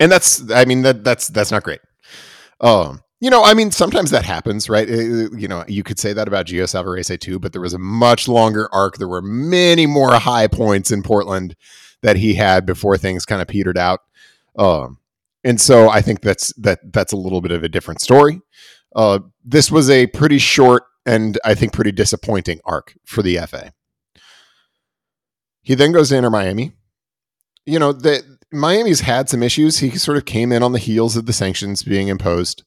And 0.00 0.10
that's 0.10 0.50
I 0.50 0.64
mean 0.64 0.82
that 0.82 1.04
that's 1.04 1.28
that's 1.28 1.50
not 1.50 1.62
great. 1.62 1.80
Um 2.60 3.02
you 3.20 3.30
know, 3.30 3.42
I 3.42 3.54
mean, 3.54 3.70
sometimes 3.70 4.10
that 4.10 4.24
happens, 4.24 4.68
right? 4.68 4.86
You 4.86 5.48
know, 5.48 5.64
you 5.66 5.82
could 5.82 5.98
say 5.98 6.12
that 6.12 6.28
about 6.28 6.44
Gio 6.44 6.64
Savarese 6.64 7.18
too, 7.18 7.38
but 7.38 7.52
there 7.52 7.62
was 7.62 7.72
a 7.72 7.78
much 7.78 8.28
longer 8.28 8.68
arc. 8.70 8.98
There 8.98 9.08
were 9.08 9.22
many 9.22 9.86
more 9.86 10.12
high 10.16 10.46
points 10.46 10.90
in 10.90 11.02
Portland 11.02 11.56
that 12.02 12.16
he 12.16 12.34
had 12.34 12.66
before 12.66 12.98
things 12.98 13.24
kind 13.24 13.40
of 13.40 13.48
petered 13.48 13.78
out. 13.78 14.00
Um, 14.58 14.98
and 15.42 15.58
so 15.58 15.88
I 15.88 16.02
think 16.02 16.20
that's 16.20 16.52
that 16.54 16.80
that's 16.92 17.12
a 17.12 17.16
little 17.16 17.40
bit 17.40 17.52
of 17.52 17.62
a 17.64 17.68
different 17.68 18.02
story. 18.02 18.42
Uh, 18.94 19.20
this 19.42 19.70
was 19.70 19.88
a 19.88 20.06
pretty 20.08 20.38
short 20.38 20.84
and 21.06 21.38
I 21.44 21.54
think 21.54 21.72
pretty 21.72 21.92
disappointing 21.92 22.60
arc 22.64 22.94
for 23.04 23.22
the 23.22 23.38
FA. 23.46 23.72
He 25.62 25.74
then 25.74 25.92
goes 25.92 26.10
to 26.10 26.16
Inter 26.16 26.30
Miami. 26.30 26.72
You 27.66 27.78
know, 27.78 27.92
the 27.92 28.22
Miami's 28.52 29.00
had 29.00 29.28
some 29.28 29.42
issues. 29.42 29.78
He 29.78 29.90
sort 29.96 30.16
of 30.16 30.26
came 30.26 30.52
in 30.52 30.62
on 30.62 30.72
the 30.72 30.78
heels 30.78 31.16
of 31.16 31.26
the 31.26 31.32
sanctions 31.32 31.82
being 31.82 32.08
imposed 32.08 32.62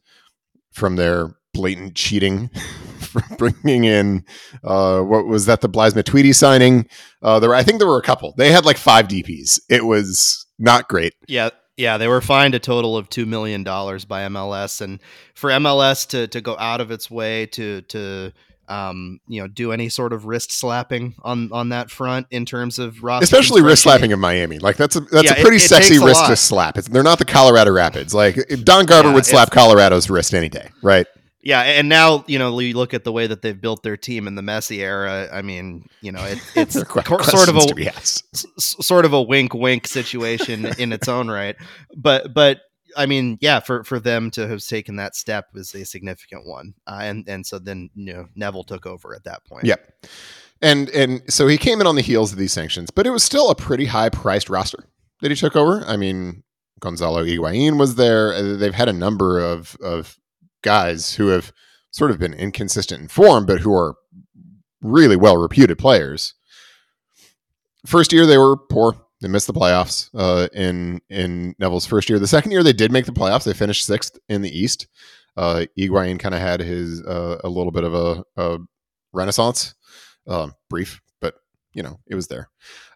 from 0.71 0.95
their 0.95 1.35
blatant 1.53 1.95
cheating 1.95 2.49
for 2.99 3.21
bringing 3.37 3.83
in 3.83 4.25
uh, 4.63 5.01
what 5.01 5.25
was 5.25 5.45
that 5.45 5.61
the 5.61 5.69
Blaise 5.69 5.93
Matuidi 5.93 6.33
signing? 6.33 6.87
Uh, 7.21 7.39
there, 7.39 7.53
I 7.53 7.63
think 7.63 7.79
there 7.79 7.87
were 7.87 7.99
a 7.99 8.03
couple. 8.03 8.33
They 8.37 8.51
had 8.51 8.65
like 8.65 8.77
five 8.77 9.07
DPS. 9.07 9.59
It 9.69 9.85
was 9.85 10.45
not 10.59 10.87
great. 10.87 11.13
Yeah, 11.27 11.49
yeah, 11.77 11.97
they 11.97 12.07
were 12.07 12.21
fined 12.21 12.55
a 12.55 12.59
total 12.59 12.97
of 12.97 13.09
two 13.09 13.25
million 13.25 13.63
dollars 13.63 14.03
by 14.03 14.23
MLS, 14.23 14.81
and 14.81 14.99
for 15.33 15.49
MLS 15.51 16.07
to 16.09 16.27
to 16.27 16.41
go 16.41 16.57
out 16.57 16.81
of 16.81 16.91
its 16.91 17.09
way 17.09 17.45
to 17.47 17.81
to 17.83 18.33
um, 18.67 19.21
you 19.27 19.41
know, 19.41 19.47
do 19.47 19.71
any 19.71 19.87
sort 19.87 20.11
of 20.11 20.25
wrist 20.25 20.51
slapping 20.51 21.15
on 21.23 21.51
on 21.53 21.69
that 21.69 21.89
front 21.89 22.27
in 22.31 22.45
terms 22.45 22.79
of 22.79 23.01
roster, 23.01 23.23
especially 23.23 23.61
wrist 23.61 23.83
slapping 23.83 24.11
in 24.11 24.19
Miami. 24.19 24.59
Like 24.59 24.75
that's 24.75 24.95
a 24.95 25.01
that's 25.01 25.25
yeah, 25.25 25.33
a 25.33 25.41
pretty 25.41 25.57
it, 25.57 25.63
it 25.63 25.69
sexy 25.69 25.99
wrist 25.99 26.25
to 26.25 26.35
slap. 26.35 26.77
It's, 26.77 26.87
they're 26.87 27.03
not 27.03 27.19
the 27.19 27.25
Colorado 27.25 27.71
Rapids. 27.71 28.13
Like 28.13 28.35
Don 28.63 28.85
Garber 28.85 29.09
yeah, 29.09 29.15
would 29.15 29.25
slap 29.25 29.51
Colorado's 29.51 30.09
wrist 30.09 30.33
any 30.33 30.49
day, 30.49 30.69
right? 30.81 31.07
Yeah, 31.47 31.61
and 31.61 31.87
now 31.87 32.25
you 32.27 32.37
know 32.37 32.59
you 32.59 32.75
look 32.75 32.93
at 32.93 33.05
the 33.05 33.11
way 33.13 33.25
that 33.25 33.41
they've 33.41 33.59
built 33.59 33.81
their 33.81 33.95
team 33.95 34.27
in 34.27 34.35
the 34.35 34.41
Messi 34.41 34.79
era. 34.79 35.29
I 35.31 35.41
mean, 35.41 35.87
you 36.01 36.11
know, 36.11 36.21
it, 36.25 36.39
it's 36.57 36.73
sort 36.73 37.47
of 37.47 37.55
a 37.55 38.01
sort 38.59 39.05
of 39.05 39.13
a 39.13 39.21
wink 39.21 39.53
wink 39.53 39.87
situation 39.87 40.65
in 40.77 40.91
its 40.91 41.07
own 41.07 41.29
right. 41.29 41.55
But 41.95 42.33
but 42.33 42.59
I 42.97 43.05
mean, 43.05 43.37
yeah, 43.39 43.61
for, 43.61 43.85
for 43.85 43.97
them 43.97 44.29
to 44.31 44.45
have 44.45 44.61
taken 44.61 44.97
that 44.97 45.15
step 45.15 45.45
was 45.53 45.73
a 45.73 45.85
significant 45.85 46.45
one, 46.45 46.73
uh, 46.85 46.99
and 47.03 47.25
and 47.29 47.45
so 47.45 47.59
then 47.59 47.91
you 47.95 48.13
know 48.13 48.27
Neville 48.35 48.65
took 48.65 48.85
over 48.85 49.15
at 49.15 49.23
that 49.23 49.45
point. 49.45 49.63
Yep, 49.63 50.05
and 50.61 50.89
and 50.89 51.21
so 51.31 51.47
he 51.47 51.57
came 51.57 51.79
in 51.79 51.87
on 51.87 51.95
the 51.95 52.01
heels 52.01 52.33
of 52.33 52.37
these 52.37 52.51
sanctions, 52.51 52.91
but 52.91 53.07
it 53.07 53.11
was 53.11 53.23
still 53.23 53.51
a 53.51 53.55
pretty 53.55 53.85
high 53.85 54.09
priced 54.09 54.49
roster 54.49 54.83
that 55.21 55.31
he 55.31 55.37
took 55.37 55.55
over. 55.55 55.81
I 55.87 55.95
mean, 55.95 56.43
Gonzalo 56.81 57.23
Higuain 57.23 57.79
was 57.79 57.95
there. 57.95 58.33
Uh, 58.33 58.57
they've 58.57 58.73
had 58.73 58.89
a 58.89 58.93
number 58.93 59.39
of 59.39 59.77
of 59.81 60.19
guys 60.61 61.15
who 61.15 61.27
have 61.27 61.51
sort 61.91 62.11
of 62.11 62.19
been 62.19 62.33
inconsistent 62.33 63.01
in 63.01 63.07
form, 63.07 63.45
but 63.45 63.61
who 63.61 63.73
are 63.73 63.95
really 64.81 65.15
well 65.15 65.37
reputed 65.37 65.77
players. 65.77 66.33
First 67.85 68.11
year 68.11 68.25
they 68.25 68.37
were 68.37 68.57
poor. 68.57 68.95
They 69.21 69.27
missed 69.27 69.47
the 69.47 69.53
playoffs 69.53 70.09
uh, 70.13 70.47
in 70.53 71.01
in 71.09 71.55
Neville's 71.57 71.85
first 71.85 72.09
year. 72.09 72.19
The 72.19 72.27
second 72.27 72.51
year 72.51 72.63
they 72.63 72.73
did 72.73 72.91
make 72.91 73.05
the 73.05 73.11
playoffs. 73.11 73.45
They 73.45 73.53
finished 73.53 73.85
sixth 73.85 74.19
in 74.29 74.41
the 74.41 74.57
East. 74.57 74.87
Uh, 75.35 75.65
Higuain 75.77 76.19
kind 76.19 76.35
of 76.35 76.41
had 76.41 76.59
his 76.59 77.01
uh, 77.03 77.39
a 77.43 77.49
little 77.49 77.71
bit 77.71 77.83
of 77.83 77.93
a, 77.93 78.23
a 78.35 78.57
renaissance, 79.13 79.75
um, 80.27 80.53
brief, 80.69 81.01
but 81.21 81.35
you 81.73 81.83
know 81.83 81.99
it 82.07 82.15
was 82.15 82.27
there. 82.27 82.49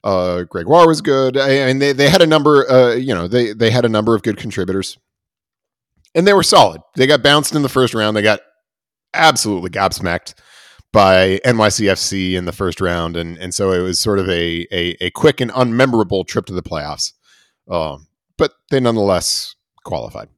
Uh, 0.03 0.43
Gregore 0.49 0.87
was 0.87 1.01
good. 1.01 1.37
I, 1.37 1.65
mean, 1.67 1.79
they, 1.79 1.93
they 1.93 2.09
had 2.09 2.21
a 2.21 2.27
number. 2.27 2.69
Uh, 2.69 2.93
you 2.93 3.13
know, 3.13 3.27
they 3.27 3.53
they 3.53 3.69
had 3.69 3.85
a 3.85 3.89
number 3.89 4.15
of 4.15 4.23
good 4.23 4.37
contributors, 4.37 4.97
and 6.15 6.27
they 6.27 6.33
were 6.33 6.43
solid. 6.43 6.81
They 6.95 7.07
got 7.07 7.23
bounced 7.23 7.55
in 7.55 7.61
the 7.61 7.69
first 7.69 7.93
round. 7.93 8.15
They 8.15 8.21
got 8.21 8.41
absolutely 9.13 9.69
gobsmacked 9.69 10.33
by 10.93 11.39
NYCFC 11.45 12.33
in 12.33 12.45
the 12.45 12.51
first 12.51 12.81
round, 12.81 13.15
and 13.15 13.37
and 13.37 13.53
so 13.53 13.71
it 13.71 13.79
was 13.79 13.99
sort 13.99 14.19
of 14.19 14.27
a 14.29 14.67
a, 14.71 14.97
a 15.01 15.11
quick 15.11 15.41
and 15.41 15.51
unmemorable 15.51 16.27
trip 16.27 16.45
to 16.47 16.53
the 16.53 16.63
playoffs. 16.63 17.13
Um, 17.69 18.07
but 18.37 18.53
they 18.69 18.79
nonetheless 18.79 19.55
qualified. 19.83 20.29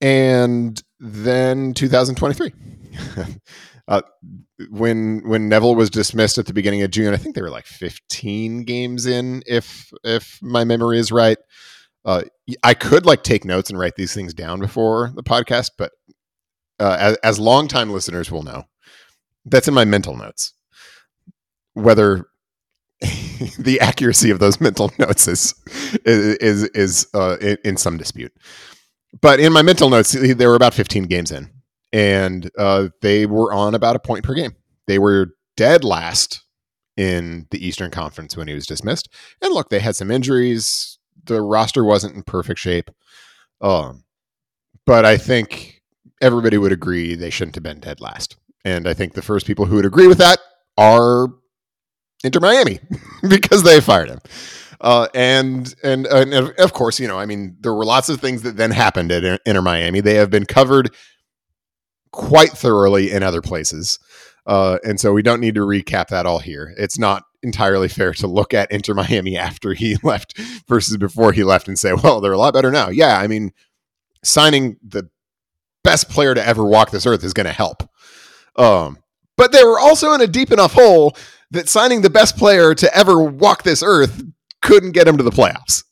And 0.00 0.80
then 1.00 1.74
2023, 1.74 2.52
uh, 3.88 4.02
when 4.70 5.22
when 5.24 5.48
Neville 5.48 5.74
was 5.74 5.90
dismissed 5.90 6.38
at 6.38 6.46
the 6.46 6.52
beginning 6.52 6.82
of 6.82 6.90
June, 6.90 7.12
I 7.12 7.16
think 7.16 7.34
they 7.34 7.42
were 7.42 7.50
like 7.50 7.66
15 7.66 8.64
games 8.64 9.06
in, 9.06 9.42
if 9.46 9.92
if 10.04 10.38
my 10.42 10.64
memory 10.64 10.98
is 10.98 11.12
right. 11.12 11.38
Uh, 12.08 12.22
I 12.62 12.72
could 12.72 13.04
like 13.04 13.22
take 13.22 13.44
notes 13.44 13.68
and 13.68 13.78
write 13.78 13.96
these 13.96 14.14
things 14.14 14.32
down 14.32 14.60
before 14.60 15.12
the 15.14 15.22
podcast, 15.22 15.72
but 15.76 15.92
uh, 16.80 16.96
as, 16.98 17.16
as 17.18 17.38
longtime 17.38 17.90
listeners 17.90 18.30
will 18.30 18.42
know, 18.42 18.64
that's 19.44 19.68
in 19.68 19.74
my 19.74 19.84
mental 19.84 20.16
notes. 20.16 20.54
Whether 21.74 22.24
the 23.00 23.78
accuracy 23.82 24.30
of 24.30 24.38
those 24.38 24.58
mental 24.62 24.90
notes 24.98 25.28
is 25.28 25.54
is 26.06 26.64
is 26.70 27.06
uh, 27.12 27.36
in 27.62 27.76
some 27.76 27.98
dispute. 27.98 28.32
But 29.20 29.38
in 29.38 29.52
my 29.52 29.60
mental 29.60 29.90
notes, 29.90 30.12
they 30.12 30.46
were 30.46 30.54
about 30.54 30.72
15 30.72 31.02
games 31.04 31.30
in, 31.30 31.50
and 31.92 32.50
uh, 32.56 32.88
they 33.02 33.26
were 33.26 33.52
on 33.52 33.74
about 33.74 33.96
a 33.96 34.00
point 34.00 34.24
per 34.24 34.32
game. 34.32 34.56
They 34.86 34.98
were 34.98 35.34
dead 35.58 35.84
last 35.84 36.42
in 36.96 37.48
the 37.50 37.64
Eastern 37.64 37.90
Conference 37.90 38.34
when 38.34 38.48
he 38.48 38.54
was 38.54 38.66
dismissed. 38.66 39.10
And 39.42 39.52
look, 39.52 39.68
they 39.68 39.80
had 39.80 39.94
some 39.94 40.10
injuries. 40.10 40.97
The 41.28 41.40
roster 41.40 41.84
wasn't 41.84 42.16
in 42.16 42.22
perfect 42.24 42.58
shape. 42.58 42.90
Um, 43.60 44.04
but 44.86 45.04
I 45.04 45.16
think 45.16 45.82
everybody 46.20 46.58
would 46.58 46.72
agree 46.72 47.14
they 47.14 47.30
shouldn't 47.30 47.54
have 47.56 47.62
been 47.62 47.80
dead 47.80 48.00
last. 48.00 48.36
And 48.64 48.88
I 48.88 48.94
think 48.94 49.12
the 49.14 49.22
first 49.22 49.46
people 49.46 49.66
who 49.66 49.76
would 49.76 49.86
agree 49.86 50.06
with 50.06 50.18
that 50.18 50.38
are 50.76 51.28
Inter 52.24 52.40
Miami 52.40 52.80
because 53.28 53.62
they 53.62 53.80
fired 53.80 54.08
him. 54.08 54.20
Uh, 54.80 55.08
and, 55.12 55.74
and 55.82 56.06
and 56.06 56.34
of 56.58 56.72
course, 56.72 57.00
you 57.00 57.08
know, 57.08 57.18
I 57.18 57.26
mean, 57.26 57.56
there 57.60 57.74
were 57.74 57.84
lots 57.84 58.08
of 58.08 58.20
things 58.20 58.42
that 58.42 58.56
then 58.56 58.70
happened 58.70 59.10
at 59.10 59.40
Inter 59.44 59.62
Miami. 59.62 60.00
They 60.00 60.14
have 60.14 60.30
been 60.30 60.46
covered 60.46 60.94
quite 62.12 62.50
thoroughly 62.50 63.10
in 63.10 63.24
other 63.24 63.42
places, 63.42 63.98
uh, 64.46 64.78
and 64.84 65.00
so 65.00 65.12
we 65.12 65.22
don't 65.22 65.40
need 65.40 65.56
to 65.56 65.62
recap 65.62 66.08
that 66.08 66.26
all 66.26 66.38
here. 66.38 66.74
It's 66.78 66.96
not 66.96 67.24
entirely 67.42 67.88
fair 67.88 68.12
to 68.14 68.26
look 68.26 68.52
at 68.52 68.70
Inter 68.72 68.94
Miami 68.94 69.36
after 69.36 69.74
he 69.74 69.96
left 70.02 70.38
versus 70.68 70.96
before 70.96 71.32
he 71.32 71.44
left 71.44 71.68
and 71.68 71.78
say, 71.78 71.92
well, 71.92 72.20
they're 72.20 72.32
a 72.32 72.38
lot 72.38 72.54
better 72.54 72.70
now. 72.70 72.88
Yeah, 72.88 73.18
I 73.18 73.26
mean, 73.26 73.52
signing 74.22 74.76
the 74.82 75.08
best 75.84 76.08
player 76.08 76.34
to 76.34 76.46
ever 76.46 76.64
walk 76.64 76.90
this 76.90 77.06
earth 77.06 77.24
is 77.24 77.32
going 77.32 77.46
to 77.46 77.52
help. 77.52 77.88
Um, 78.56 78.98
but 79.36 79.52
they 79.52 79.64
were 79.64 79.78
also 79.78 80.12
in 80.12 80.20
a 80.20 80.26
deep 80.26 80.50
enough 80.50 80.72
hole 80.72 81.16
that 81.50 81.68
signing 81.68 82.02
the 82.02 82.10
best 82.10 82.36
player 82.36 82.74
to 82.74 82.94
ever 82.96 83.22
walk 83.22 83.62
this 83.62 83.82
earth 83.82 84.22
couldn't 84.60 84.92
get 84.92 85.08
him 85.08 85.16
to 85.16 85.22
the 85.22 85.30
playoffs. 85.30 85.84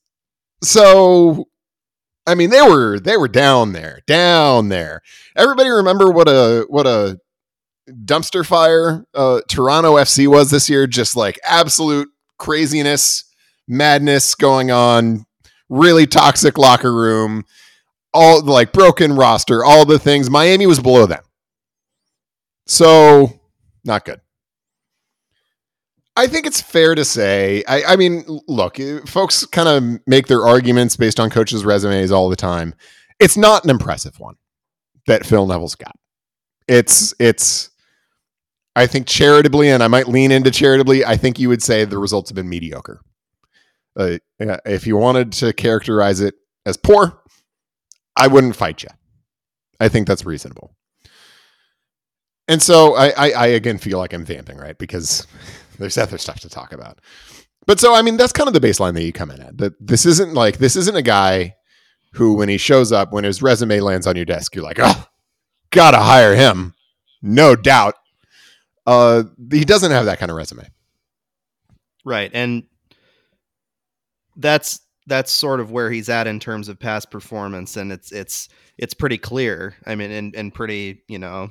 So, 0.62 1.48
I 2.26 2.34
mean, 2.34 2.50
they 2.50 2.62
were 2.62 2.98
they 2.98 3.16
were 3.16 3.28
down 3.28 3.72
there, 3.72 4.00
down 4.06 4.68
there. 4.68 5.00
Everybody 5.36 5.70
remember 5.70 6.10
what 6.10 6.28
a 6.28 6.66
what 6.68 6.86
a 6.86 7.18
dumpster 7.88 8.44
fire 8.44 9.06
uh, 9.14 9.40
Toronto 9.48 9.96
FC 9.96 10.26
was 10.26 10.50
this 10.50 10.68
year. 10.68 10.86
Just 10.86 11.16
like 11.16 11.38
absolute 11.44 12.08
craziness, 12.38 13.24
madness 13.68 14.34
going 14.34 14.70
on, 14.70 15.26
really 15.68 16.06
toxic 16.06 16.58
locker 16.58 16.94
room, 16.94 17.44
all 18.12 18.42
like 18.42 18.72
broken 18.72 19.14
roster, 19.14 19.64
all 19.64 19.84
the 19.84 19.98
things. 19.98 20.30
Miami 20.30 20.66
was 20.66 20.80
below 20.80 21.06
them. 21.06 21.22
So, 22.66 23.40
not 23.84 24.04
good. 24.04 24.20
I 26.16 26.26
think 26.26 26.46
it's 26.46 26.60
fair 26.60 26.94
to 26.94 27.04
say. 27.04 27.62
I, 27.68 27.92
I 27.92 27.96
mean, 27.96 28.24
look, 28.48 28.80
eh, 28.80 29.00
folks 29.06 29.44
kind 29.44 29.68
of 29.68 30.00
make 30.06 30.26
their 30.26 30.46
arguments 30.46 30.96
based 30.96 31.20
on 31.20 31.28
coaches' 31.28 31.64
resumes 31.64 32.10
all 32.10 32.30
the 32.30 32.36
time. 32.36 32.74
It's 33.20 33.36
not 33.36 33.64
an 33.64 33.70
impressive 33.70 34.18
one 34.18 34.36
that 35.06 35.26
Phil 35.26 35.46
Neville's 35.46 35.74
got. 35.74 35.94
It's 36.66 37.14
it's. 37.18 37.70
I 38.76 38.86
think 38.86 39.06
charitably, 39.06 39.70
and 39.70 39.82
I 39.82 39.88
might 39.88 40.06
lean 40.06 40.30
into 40.30 40.50
charitably. 40.50 41.02
I 41.02 41.16
think 41.16 41.38
you 41.38 41.48
would 41.48 41.62
say 41.62 41.84
the 41.84 41.98
results 41.98 42.28
have 42.28 42.36
been 42.36 42.48
mediocre. 42.48 43.00
Uh, 43.98 44.18
if 44.38 44.86
you 44.86 44.98
wanted 44.98 45.32
to 45.32 45.54
characterize 45.54 46.20
it 46.20 46.34
as 46.66 46.76
poor, 46.76 47.22
I 48.14 48.26
wouldn't 48.26 48.54
fight 48.54 48.82
you. 48.82 48.90
I 49.80 49.88
think 49.88 50.06
that's 50.06 50.26
reasonable. 50.26 50.76
And 52.48 52.62
so 52.62 52.94
I, 52.94 53.08
I, 53.08 53.30
I 53.30 53.46
again 53.46 53.78
feel 53.78 53.98
like 53.98 54.12
I'm 54.12 54.26
vamping, 54.26 54.58
right? 54.58 54.76
Because 54.76 55.26
there's 55.78 55.96
other 55.96 56.18
stuff 56.18 56.40
to 56.40 56.50
talk 56.50 56.72
about. 56.72 57.00
But 57.66 57.80
so 57.80 57.94
I 57.94 58.02
mean 58.02 58.18
that's 58.18 58.32
kind 58.32 58.46
of 58.46 58.54
the 58.54 58.60
baseline 58.60 58.92
that 58.94 59.04
you 59.04 59.12
come 59.12 59.30
in 59.30 59.40
at. 59.40 59.56
That 59.56 59.74
this 59.80 60.04
isn't 60.04 60.34
like 60.34 60.58
this 60.58 60.76
isn't 60.76 60.96
a 60.96 61.02
guy 61.02 61.54
who 62.12 62.34
when 62.34 62.50
he 62.50 62.58
shows 62.58 62.92
up, 62.92 63.10
when 63.10 63.24
his 63.24 63.42
resume 63.42 63.80
lands 63.80 64.06
on 64.06 64.16
your 64.16 64.24
desk, 64.26 64.54
you're 64.54 64.64
like, 64.64 64.78
oh, 64.80 65.06
gotta 65.70 65.98
hire 65.98 66.34
him. 66.34 66.74
No 67.22 67.56
doubt. 67.56 67.94
Uh 68.86 69.24
he 69.50 69.64
doesn't 69.64 69.90
have 69.90 70.04
that 70.06 70.18
kind 70.18 70.30
of 70.30 70.36
resume. 70.36 70.68
Right. 72.04 72.30
And 72.32 72.64
that's 74.36 74.80
that's 75.06 75.30
sort 75.32 75.60
of 75.60 75.70
where 75.70 75.90
he's 75.90 76.08
at 76.08 76.26
in 76.26 76.40
terms 76.40 76.68
of 76.68 76.78
past 76.78 77.10
performance 77.10 77.76
and 77.76 77.92
it's 77.92 78.12
it's 78.12 78.48
it's 78.76 78.94
pretty 78.94 79.16
clear 79.18 79.74
i 79.86 79.94
mean 79.94 80.10
and, 80.10 80.34
and 80.34 80.52
pretty 80.52 81.02
you 81.08 81.18
know 81.18 81.48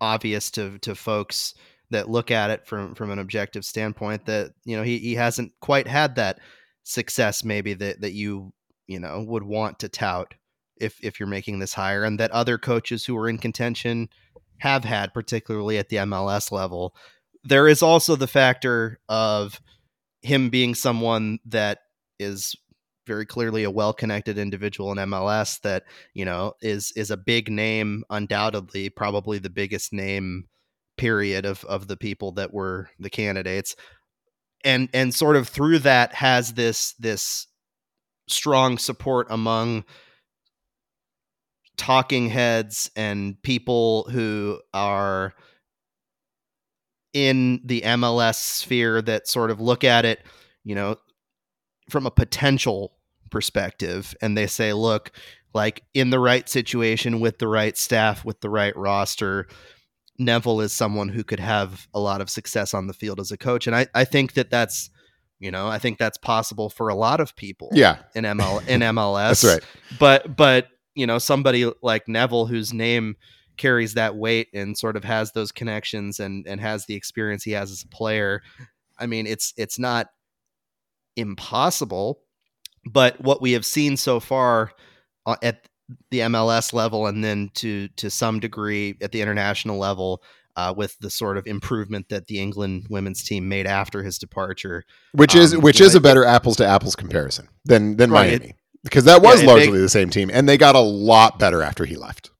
obvious 0.00 0.50
to 0.50 0.78
to 0.78 0.94
folks 0.94 1.54
that 1.90 2.08
look 2.08 2.30
at 2.30 2.50
it 2.50 2.66
from 2.66 2.94
from 2.94 3.10
an 3.10 3.18
objective 3.18 3.64
standpoint 3.64 4.24
that 4.26 4.52
you 4.64 4.76
know 4.76 4.82
he, 4.82 4.98
he 4.98 5.14
hasn't 5.14 5.52
quite 5.60 5.86
had 5.86 6.14
that 6.16 6.38
success 6.84 7.44
maybe 7.44 7.74
that 7.74 8.00
that 8.00 8.12
you 8.12 8.52
you 8.86 9.00
know 9.00 9.22
would 9.26 9.42
want 9.42 9.78
to 9.78 9.88
tout 9.88 10.34
if 10.80 10.98
if 11.02 11.18
you're 11.18 11.28
making 11.28 11.58
this 11.58 11.74
hire 11.74 12.04
and 12.04 12.20
that 12.20 12.30
other 12.30 12.58
coaches 12.58 13.04
who 13.04 13.16
are 13.16 13.28
in 13.28 13.38
contention 13.38 14.08
have 14.58 14.84
had 14.84 15.12
particularly 15.12 15.78
at 15.78 15.88
the 15.88 15.96
MLS 15.96 16.50
level 16.52 16.94
there 17.44 17.68
is 17.68 17.82
also 17.82 18.16
the 18.16 18.26
factor 18.26 18.98
of 19.08 19.60
him 20.22 20.50
being 20.50 20.74
someone 20.74 21.38
that 21.44 21.78
is 22.18 22.56
very 23.06 23.24
clearly 23.24 23.62
a 23.62 23.70
well-connected 23.70 24.36
individual 24.36 24.90
in 24.90 24.98
MLS 24.98 25.60
that 25.60 25.84
you 26.12 26.24
know 26.24 26.54
is 26.60 26.92
is 26.96 27.10
a 27.10 27.16
big 27.16 27.48
name 27.48 28.02
undoubtedly 28.10 28.90
probably 28.90 29.38
the 29.38 29.50
biggest 29.50 29.92
name 29.92 30.48
period 30.96 31.46
of 31.46 31.64
of 31.64 31.88
the 31.88 31.96
people 31.96 32.32
that 32.32 32.52
were 32.52 32.90
the 32.98 33.10
candidates. 33.10 33.76
And 34.64 34.88
and 34.92 35.14
sort 35.14 35.36
of 35.36 35.48
through 35.48 35.80
that 35.80 36.14
has 36.14 36.54
this 36.54 36.94
this 36.94 37.46
strong 38.28 38.78
support 38.78 39.28
among 39.30 39.84
talking 41.76 42.28
heads 42.28 42.90
and 42.96 43.40
people 43.42 44.08
who 44.10 44.60
are 44.72 45.34
in 47.12 47.60
the 47.64 47.82
MLS 47.82 48.36
sphere 48.36 49.00
that 49.02 49.26
sort 49.26 49.50
of 49.50 49.60
look 49.60 49.84
at 49.84 50.04
it 50.04 50.22
you 50.64 50.74
know 50.74 50.96
from 51.88 52.06
a 52.06 52.10
potential 52.10 52.92
perspective. 53.30 54.14
And 54.20 54.36
they 54.36 54.46
say 54.46 54.72
look 54.72 55.12
like 55.54 55.82
in 55.94 56.10
the 56.10 56.18
right 56.18 56.48
situation 56.48 57.20
with 57.20 57.38
the 57.38 57.48
right 57.48 57.76
staff 57.76 58.24
with 58.24 58.40
the 58.40 58.50
right 58.50 58.76
roster 58.76 59.46
neville 60.18 60.60
is 60.60 60.72
someone 60.72 61.10
who 61.10 61.22
could 61.22 61.40
have 61.40 61.86
a 61.92 62.00
lot 62.00 62.20
of 62.20 62.30
success 62.30 62.72
on 62.72 62.86
the 62.86 62.94
field 62.94 63.20
as 63.20 63.30
a 63.30 63.36
coach. 63.36 63.66
And 63.66 63.76
i, 63.76 63.86
I 63.94 64.04
think 64.04 64.34
that 64.34 64.50
that's 64.50 64.90
you 65.38 65.50
know 65.50 65.68
i 65.68 65.78
think 65.78 65.98
that's 65.98 66.16
possible 66.16 66.70
for 66.70 66.88
a 66.88 66.94
lot 66.94 67.20
of 67.20 67.36
people 67.36 67.68
yeah. 67.72 67.98
in 68.14 68.24
ml 68.24 68.66
in 68.66 68.80
mls 68.80 69.42
that's 69.42 69.44
right. 69.44 69.64
But 69.98 70.34
but 70.34 70.68
you 70.96 71.06
know 71.06 71.18
somebody 71.18 71.70
like 71.82 72.08
neville 72.08 72.46
whose 72.46 72.72
name 72.72 73.16
carries 73.56 73.94
that 73.94 74.16
weight 74.16 74.48
and 74.52 74.76
sort 74.76 74.96
of 74.96 75.04
has 75.04 75.32
those 75.32 75.52
connections 75.52 76.20
and 76.20 76.46
and 76.46 76.60
has 76.60 76.86
the 76.86 76.94
experience 76.94 77.44
he 77.44 77.52
has 77.52 77.70
as 77.70 77.82
a 77.82 77.88
player 77.88 78.42
i 78.98 79.06
mean 79.06 79.26
it's 79.26 79.54
it's 79.56 79.78
not 79.78 80.08
impossible 81.16 82.20
but 82.84 83.20
what 83.20 83.40
we 83.42 83.52
have 83.52 83.66
seen 83.66 83.96
so 83.96 84.20
far 84.20 84.72
uh, 85.26 85.36
at 85.42 85.68
the 86.10 86.20
MLS 86.20 86.72
level, 86.72 87.06
and 87.06 87.22
then 87.22 87.50
to 87.54 87.88
to 87.88 88.10
some 88.10 88.40
degree 88.40 88.96
at 89.00 89.12
the 89.12 89.20
international 89.20 89.78
level, 89.78 90.22
uh, 90.56 90.72
with 90.76 90.98
the 91.00 91.10
sort 91.10 91.36
of 91.36 91.46
improvement 91.46 92.08
that 92.08 92.26
the 92.26 92.40
England 92.40 92.86
women's 92.90 93.22
team 93.22 93.48
made 93.48 93.66
after 93.66 94.02
his 94.02 94.18
departure, 94.18 94.84
which 95.12 95.34
is 95.34 95.54
um, 95.54 95.60
which 95.60 95.80
is 95.80 95.94
know, 95.94 95.98
a 95.98 96.00
better 96.00 96.24
apples 96.24 96.56
to 96.56 96.66
apples 96.66 96.96
comparison 96.96 97.48
than 97.64 97.96
than 97.96 98.10
right, 98.10 98.30
Miami, 98.30 98.46
it, 98.46 98.56
because 98.84 99.04
that 99.04 99.22
was 99.22 99.42
yeah, 99.42 99.48
largely 99.48 99.80
the 99.80 99.88
same 99.88 100.10
team, 100.10 100.30
and 100.32 100.48
they 100.48 100.58
got 100.58 100.74
a 100.74 100.80
lot 100.80 101.38
better 101.38 101.62
after 101.62 101.84
he 101.84 101.96
left. 101.96 102.30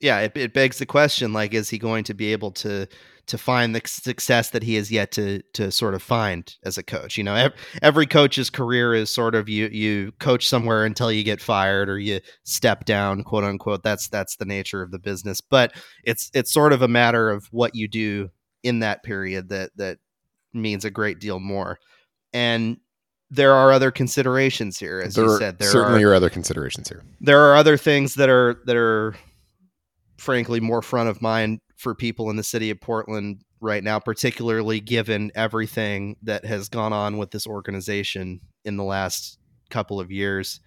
Yeah, 0.00 0.20
it, 0.20 0.32
it 0.36 0.54
begs 0.54 0.78
the 0.78 0.86
question: 0.86 1.32
like, 1.32 1.54
is 1.54 1.70
he 1.70 1.78
going 1.78 2.04
to 2.04 2.14
be 2.14 2.32
able 2.32 2.52
to 2.52 2.88
to 3.26 3.36
find 3.36 3.74
the 3.74 3.82
success 3.84 4.50
that 4.50 4.62
he 4.62 4.76
has 4.76 4.90
yet 4.90 5.10
to 5.10 5.42
to 5.52 5.72
sort 5.72 5.94
of 5.94 6.02
find 6.02 6.54
as 6.64 6.78
a 6.78 6.82
coach. 6.82 7.18
You 7.18 7.24
know, 7.24 7.34
every, 7.34 7.58
every 7.82 8.06
coach's 8.06 8.50
career 8.50 8.94
is 8.94 9.10
sort 9.10 9.34
of 9.34 9.48
you 9.48 9.68
you 9.68 10.12
coach 10.20 10.48
somewhere 10.48 10.84
until 10.84 11.10
you 11.10 11.24
get 11.24 11.40
fired 11.40 11.88
or 11.88 11.98
you 11.98 12.20
step 12.44 12.84
down, 12.84 13.24
quote 13.24 13.44
unquote. 13.44 13.82
That's 13.82 14.08
that's 14.08 14.36
the 14.36 14.44
nature 14.44 14.82
of 14.82 14.90
the 14.90 14.98
business. 14.98 15.40
But 15.40 15.72
it's 16.04 16.30
it's 16.34 16.52
sort 16.52 16.72
of 16.72 16.82
a 16.82 16.88
matter 16.88 17.30
of 17.30 17.46
what 17.50 17.74
you 17.74 17.88
do 17.88 18.30
in 18.62 18.80
that 18.80 19.02
period 19.02 19.48
that 19.48 19.70
that 19.76 19.98
means 20.52 20.84
a 20.84 20.90
great 20.90 21.18
deal 21.18 21.40
more. 21.40 21.78
And 22.32 22.78
there 23.30 23.52
are 23.52 23.72
other 23.72 23.90
considerations 23.90 24.78
here, 24.78 25.00
as 25.00 25.14
there 25.14 25.24
you 25.24 25.38
said. 25.38 25.58
There 25.58 25.68
certainly 25.68 26.04
are, 26.04 26.10
are 26.10 26.14
other 26.14 26.30
considerations 26.30 26.88
here. 26.88 27.02
There 27.20 27.40
are 27.40 27.56
other 27.56 27.76
things 27.76 28.14
that 28.14 28.28
are 28.28 28.60
that 28.66 28.76
are 28.76 29.16
frankly 30.18 30.60
more 30.60 30.82
front 30.82 31.08
of 31.08 31.20
mind 31.20 31.60
for 31.76 31.94
people 31.94 32.30
in 32.30 32.36
the 32.36 32.42
city 32.42 32.70
of 32.70 32.80
Portland 32.80 33.42
right 33.60 33.82
now, 33.82 33.98
particularly 33.98 34.80
given 34.80 35.30
everything 35.34 36.16
that 36.22 36.44
has 36.44 36.68
gone 36.68 36.92
on 36.92 37.18
with 37.18 37.30
this 37.30 37.46
organization 37.46 38.40
in 38.64 38.76
the 38.76 38.84
last 38.84 39.38
couple 39.70 40.00
of 40.00 40.10
years. 40.10 40.60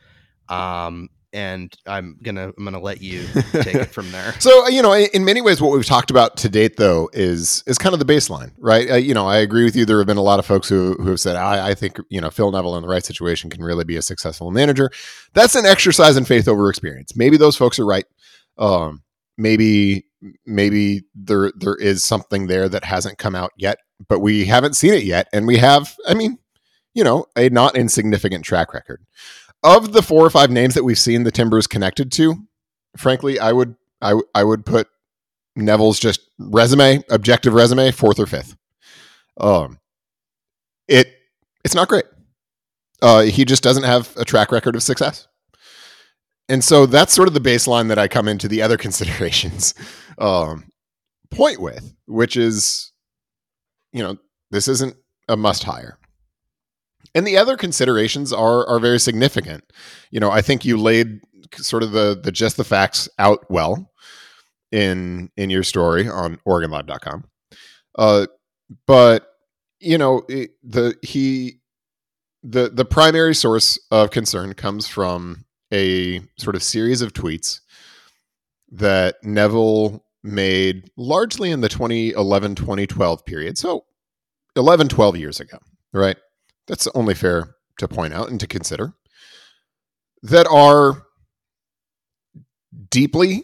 Um, 0.49 1.09
and 1.33 1.75
I'm 1.85 2.17
gonna 2.21 2.51
I'm 2.57 2.63
gonna 2.63 2.79
let 2.79 3.01
you 3.01 3.25
take 3.51 3.75
it 3.75 3.91
from 3.91 4.11
there. 4.11 4.33
so 4.39 4.67
you 4.67 4.81
know, 4.81 4.93
in 4.93 5.25
many 5.25 5.41
ways, 5.41 5.61
what 5.61 5.71
we've 5.71 5.85
talked 5.85 6.11
about 6.11 6.37
to 6.37 6.49
date, 6.49 6.77
though, 6.77 7.09
is 7.13 7.63
is 7.67 7.77
kind 7.77 7.93
of 7.93 7.99
the 7.99 8.11
baseline, 8.11 8.51
right? 8.57 8.91
Uh, 8.91 8.95
you 8.95 9.13
know, 9.13 9.27
I 9.27 9.37
agree 9.37 9.63
with 9.63 9.75
you. 9.75 9.85
There 9.85 9.97
have 9.97 10.07
been 10.07 10.17
a 10.17 10.21
lot 10.21 10.39
of 10.39 10.45
folks 10.45 10.69
who 10.69 10.95
who 10.95 11.09
have 11.09 11.19
said, 11.19 11.35
I, 11.35 11.69
I 11.69 11.73
think 11.75 11.99
you 12.09 12.21
know 12.21 12.29
Phil 12.29 12.51
Neville 12.51 12.75
in 12.75 12.81
the 12.81 12.87
right 12.87 13.05
situation 13.05 13.49
can 13.49 13.63
really 13.63 13.83
be 13.83 13.97
a 13.97 14.01
successful 14.01 14.51
manager. 14.51 14.91
That's 15.33 15.55
an 15.55 15.65
exercise 15.65 16.17
in 16.17 16.25
faith 16.25 16.47
over 16.47 16.69
experience. 16.69 17.15
Maybe 17.15 17.37
those 17.37 17.55
folks 17.55 17.79
are 17.79 17.85
right. 17.85 18.05
Um, 18.57 19.03
maybe 19.37 20.05
maybe 20.45 21.03
there 21.15 21.51
there 21.55 21.75
is 21.75 22.03
something 22.03 22.47
there 22.47 22.69
that 22.69 22.83
hasn't 22.83 23.17
come 23.17 23.35
out 23.35 23.51
yet, 23.57 23.79
but 24.07 24.19
we 24.19 24.45
haven't 24.45 24.75
seen 24.75 24.93
it 24.93 25.03
yet, 25.03 25.27
and 25.33 25.47
we 25.47 25.57
have, 25.57 25.95
I 26.07 26.13
mean, 26.13 26.37
you 26.93 27.03
know, 27.03 27.25
a 27.37 27.49
not 27.49 27.77
insignificant 27.77 28.43
track 28.43 28.73
record 28.73 29.01
of 29.63 29.93
the 29.93 30.01
four 30.01 30.25
or 30.25 30.29
five 30.29 30.49
names 30.49 30.73
that 30.75 30.83
we've 30.83 30.99
seen 30.99 31.23
the 31.23 31.31
Timbers 31.31 31.67
connected 31.67 32.11
to. 32.13 32.35
Frankly, 32.97 33.39
I 33.39 33.51
would 33.51 33.75
I 34.01 34.19
I 34.33 34.43
would 34.43 34.65
put 34.65 34.87
Neville's 35.55 35.99
just 35.99 36.21
resume, 36.37 37.03
objective 37.09 37.53
resume, 37.53 37.91
fourth 37.91 38.19
or 38.19 38.25
fifth. 38.25 38.55
Um, 39.39 39.79
it 40.87 41.13
it's 41.63 41.75
not 41.75 41.87
great. 41.87 42.05
Uh, 43.01 43.21
he 43.21 43.45
just 43.45 43.63
doesn't 43.63 43.83
have 43.83 44.13
a 44.17 44.25
track 44.25 44.51
record 44.51 44.75
of 44.75 44.83
success 44.83 45.29
and 46.49 46.63
so 46.63 46.87
that's 46.87 47.13
sort 47.13 47.27
of 47.27 47.35
the 47.35 47.39
baseline 47.39 47.87
that 47.89 47.99
I 47.99 48.07
come 48.07 48.27
into 48.27 48.47
the 48.47 48.63
other 48.63 48.77
considerations 48.85 49.75
um, 50.17 50.65
point 51.29 51.61
with, 51.61 51.93
which 52.07 52.35
is, 52.35 52.91
you 53.93 54.03
know, 54.03 54.17
this 54.51 54.67
isn't 54.67 54.95
a 55.29 55.37
must 55.37 55.63
hire. 55.63 55.98
And 57.15 57.25
the 57.25 57.37
other 57.37 57.57
considerations 57.57 58.31
are 58.31 58.67
are 58.67 58.79
very 58.79 58.99
significant. 58.99 59.63
You 60.11 60.19
know, 60.19 60.31
I 60.31 60.41
think 60.41 60.65
you 60.65 60.77
laid 60.77 61.21
sort 61.55 61.83
of 61.83 61.91
the 61.91 62.19
the 62.21 62.31
just 62.31 62.57
the 62.57 62.63
facts 62.63 63.09
out 63.17 63.49
well 63.49 63.91
in 64.71 65.29
in 65.37 65.49
your 65.49 65.63
story 65.63 66.07
on 66.07 66.39
OregonLive.com. 66.47 67.25
Uh, 67.97 68.27
but 68.85 69.27
you 69.79 69.97
know, 69.97 70.23
it, 70.29 70.51
the 70.63 70.95
he 71.01 71.59
the 72.43 72.69
the 72.69 72.85
primary 72.85 73.35
source 73.35 73.79
of 73.91 74.11
concern 74.11 74.53
comes 74.53 74.87
from 74.87 75.45
a 75.73 76.21
sort 76.37 76.55
of 76.55 76.63
series 76.63 77.01
of 77.01 77.13
tweets 77.13 77.59
that 78.71 79.15
Neville 79.23 80.03
made 80.23 80.89
largely 80.97 81.51
in 81.51 81.61
the 81.61 81.69
2011 81.69 82.55
2012 82.55 83.25
period. 83.25 83.57
So 83.57 83.85
11, 84.55 84.89
12 84.89 85.17
years 85.17 85.39
ago, 85.39 85.57
right? 85.93 86.17
That's 86.69 86.87
only 86.93 87.15
fair 87.15 87.55
to 87.79 87.87
point 87.87 88.13
out 88.13 88.29
and 88.29 88.39
to 88.39 88.47
consider 88.47 88.93
that 90.21 90.47
are 90.47 91.03
deeply, 92.89 93.43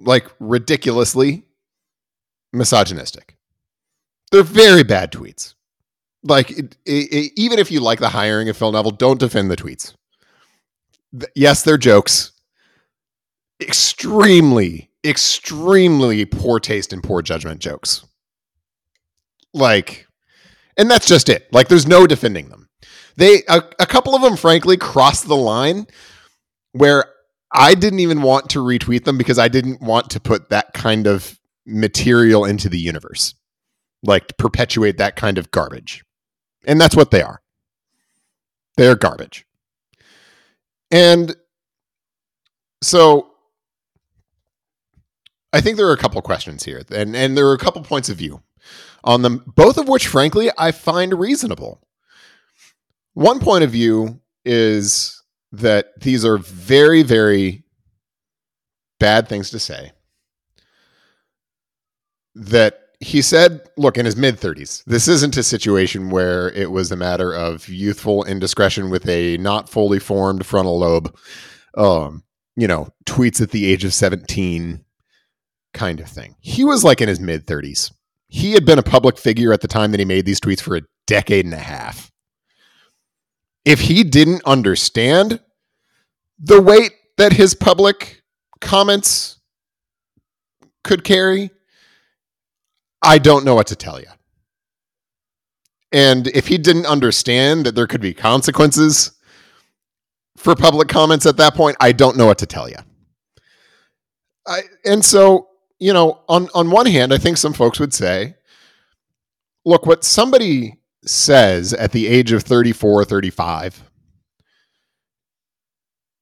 like 0.00 0.26
ridiculously 0.40 1.44
misogynistic. 2.52 3.36
They're 4.32 4.42
very 4.42 4.82
bad 4.82 5.12
tweets. 5.12 5.54
Like, 6.22 6.50
it, 6.50 6.76
it, 6.86 7.32
even 7.36 7.58
if 7.58 7.70
you 7.70 7.80
like 7.80 8.00
the 8.00 8.08
hiring 8.08 8.48
of 8.48 8.56
Phil 8.56 8.72
Neville, 8.72 8.92
don't 8.92 9.20
defend 9.20 9.50
the 9.50 9.56
tweets. 9.56 9.94
Yes, 11.36 11.62
they're 11.62 11.76
jokes. 11.76 12.32
Extremely, 13.60 14.90
extremely 15.04 16.24
poor 16.24 16.58
taste 16.58 16.94
and 16.94 17.02
poor 17.02 17.20
judgment 17.20 17.60
jokes. 17.60 18.06
Like, 19.52 20.06
and 20.76 20.90
that's 20.90 21.06
just 21.06 21.28
it. 21.28 21.52
Like, 21.52 21.68
there's 21.68 21.86
no 21.86 22.06
defending 22.06 22.48
them. 22.48 22.68
They, 23.16 23.42
a, 23.48 23.62
a 23.78 23.86
couple 23.86 24.14
of 24.14 24.22
them, 24.22 24.36
frankly, 24.36 24.76
crossed 24.76 25.28
the 25.28 25.36
line 25.36 25.86
where 26.72 27.04
I 27.52 27.74
didn't 27.74 28.00
even 28.00 28.22
want 28.22 28.50
to 28.50 28.58
retweet 28.58 29.04
them 29.04 29.16
because 29.16 29.38
I 29.38 29.48
didn't 29.48 29.80
want 29.80 30.10
to 30.10 30.20
put 30.20 30.48
that 30.48 30.72
kind 30.74 31.06
of 31.06 31.38
material 31.64 32.44
into 32.44 32.68
the 32.68 32.78
universe, 32.78 33.34
like 34.02 34.36
perpetuate 34.36 34.98
that 34.98 35.14
kind 35.14 35.38
of 35.38 35.50
garbage. 35.52 36.04
And 36.66 36.80
that's 36.80 36.96
what 36.96 37.12
they 37.12 37.22
are. 37.22 37.40
They're 38.76 38.96
garbage. 38.96 39.46
And 40.90 41.36
so 42.82 43.28
I 45.52 45.60
think 45.60 45.76
there 45.76 45.86
are 45.86 45.92
a 45.92 45.96
couple 45.98 46.20
questions 46.22 46.64
here, 46.64 46.82
and, 46.90 47.14
and 47.14 47.36
there 47.36 47.46
are 47.46 47.54
a 47.54 47.58
couple 47.58 47.82
points 47.82 48.08
of 48.08 48.16
view 48.16 48.42
on 49.04 49.22
them, 49.22 49.44
both 49.46 49.78
of 49.78 49.86
which, 49.86 50.08
frankly, 50.08 50.50
I 50.58 50.72
find 50.72 51.18
reasonable. 51.18 51.86
One 53.12 53.38
point 53.38 53.62
of 53.62 53.70
view 53.70 54.20
is 54.44 55.22
that 55.52 56.00
these 56.00 56.24
are 56.24 56.38
very, 56.38 57.02
very 57.02 57.64
bad 58.98 59.28
things 59.28 59.50
to 59.50 59.58
say. 59.60 59.92
That 62.34 62.80
he 62.98 63.22
said, 63.22 63.68
look, 63.76 63.98
in 63.98 64.06
his 64.06 64.16
mid 64.16 64.40
30s, 64.40 64.82
this 64.84 65.06
isn't 65.06 65.36
a 65.36 65.42
situation 65.42 66.10
where 66.10 66.50
it 66.50 66.70
was 66.70 66.90
a 66.90 66.96
matter 66.96 67.32
of 67.32 67.68
youthful 67.68 68.24
indiscretion 68.24 68.90
with 68.90 69.08
a 69.08 69.36
not 69.36 69.68
fully 69.68 69.98
formed 69.98 70.46
frontal 70.46 70.78
lobe, 70.78 71.14
um, 71.76 72.24
you 72.56 72.66
know, 72.66 72.88
tweets 73.04 73.40
at 73.40 73.50
the 73.50 73.66
age 73.66 73.84
of 73.84 73.94
17 73.94 74.84
kind 75.74 76.00
of 76.00 76.08
thing. 76.08 76.34
He 76.40 76.64
was 76.64 76.82
like 76.82 77.00
in 77.00 77.08
his 77.08 77.20
mid 77.20 77.46
30s. 77.46 77.92
He 78.34 78.50
had 78.50 78.66
been 78.66 78.80
a 78.80 78.82
public 78.82 79.16
figure 79.16 79.52
at 79.52 79.60
the 79.60 79.68
time 79.68 79.92
that 79.92 80.00
he 80.00 80.04
made 80.04 80.26
these 80.26 80.40
tweets 80.40 80.60
for 80.60 80.74
a 80.74 80.82
decade 81.06 81.44
and 81.44 81.54
a 81.54 81.56
half. 81.56 82.10
If 83.64 83.78
he 83.78 84.02
didn't 84.02 84.42
understand 84.44 85.38
the 86.40 86.60
weight 86.60 86.90
that 87.16 87.32
his 87.32 87.54
public 87.54 88.24
comments 88.60 89.38
could 90.82 91.04
carry, 91.04 91.52
I 93.00 93.18
don't 93.18 93.44
know 93.44 93.54
what 93.54 93.68
to 93.68 93.76
tell 93.76 94.00
you. 94.00 94.08
And 95.92 96.26
if 96.26 96.48
he 96.48 96.58
didn't 96.58 96.86
understand 96.86 97.66
that 97.66 97.76
there 97.76 97.86
could 97.86 98.00
be 98.00 98.14
consequences 98.14 99.12
for 100.36 100.56
public 100.56 100.88
comments 100.88 101.24
at 101.24 101.36
that 101.36 101.54
point, 101.54 101.76
I 101.78 101.92
don't 101.92 102.16
know 102.16 102.26
what 102.26 102.38
to 102.38 102.46
tell 102.46 102.68
you. 102.68 102.78
I, 104.44 104.62
and 104.84 105.04
so, 105.04 105.50
you 105.84 105.92
know, 105.92 106.22
on, 106.30 106.48
on 106.54 106.70
one 106.70 106.86
hand, 106.86 107.12
I 107.12 107.18
think 107.18 107.36
some 107.36 107.52
folks 107.52 107.78
would 107.78 107.92
say, 107.92 108.36
look, 109.66 109.84
what 109.84 110.02
somebody 110.02 110.80
says 111.04 111.74
at 111.74 111.92
the 111.92 112.06
age 112.06 112.32
of 112.32 112.42
34 112.42 113.02
or 113.02 113.04
35 113.04 113.82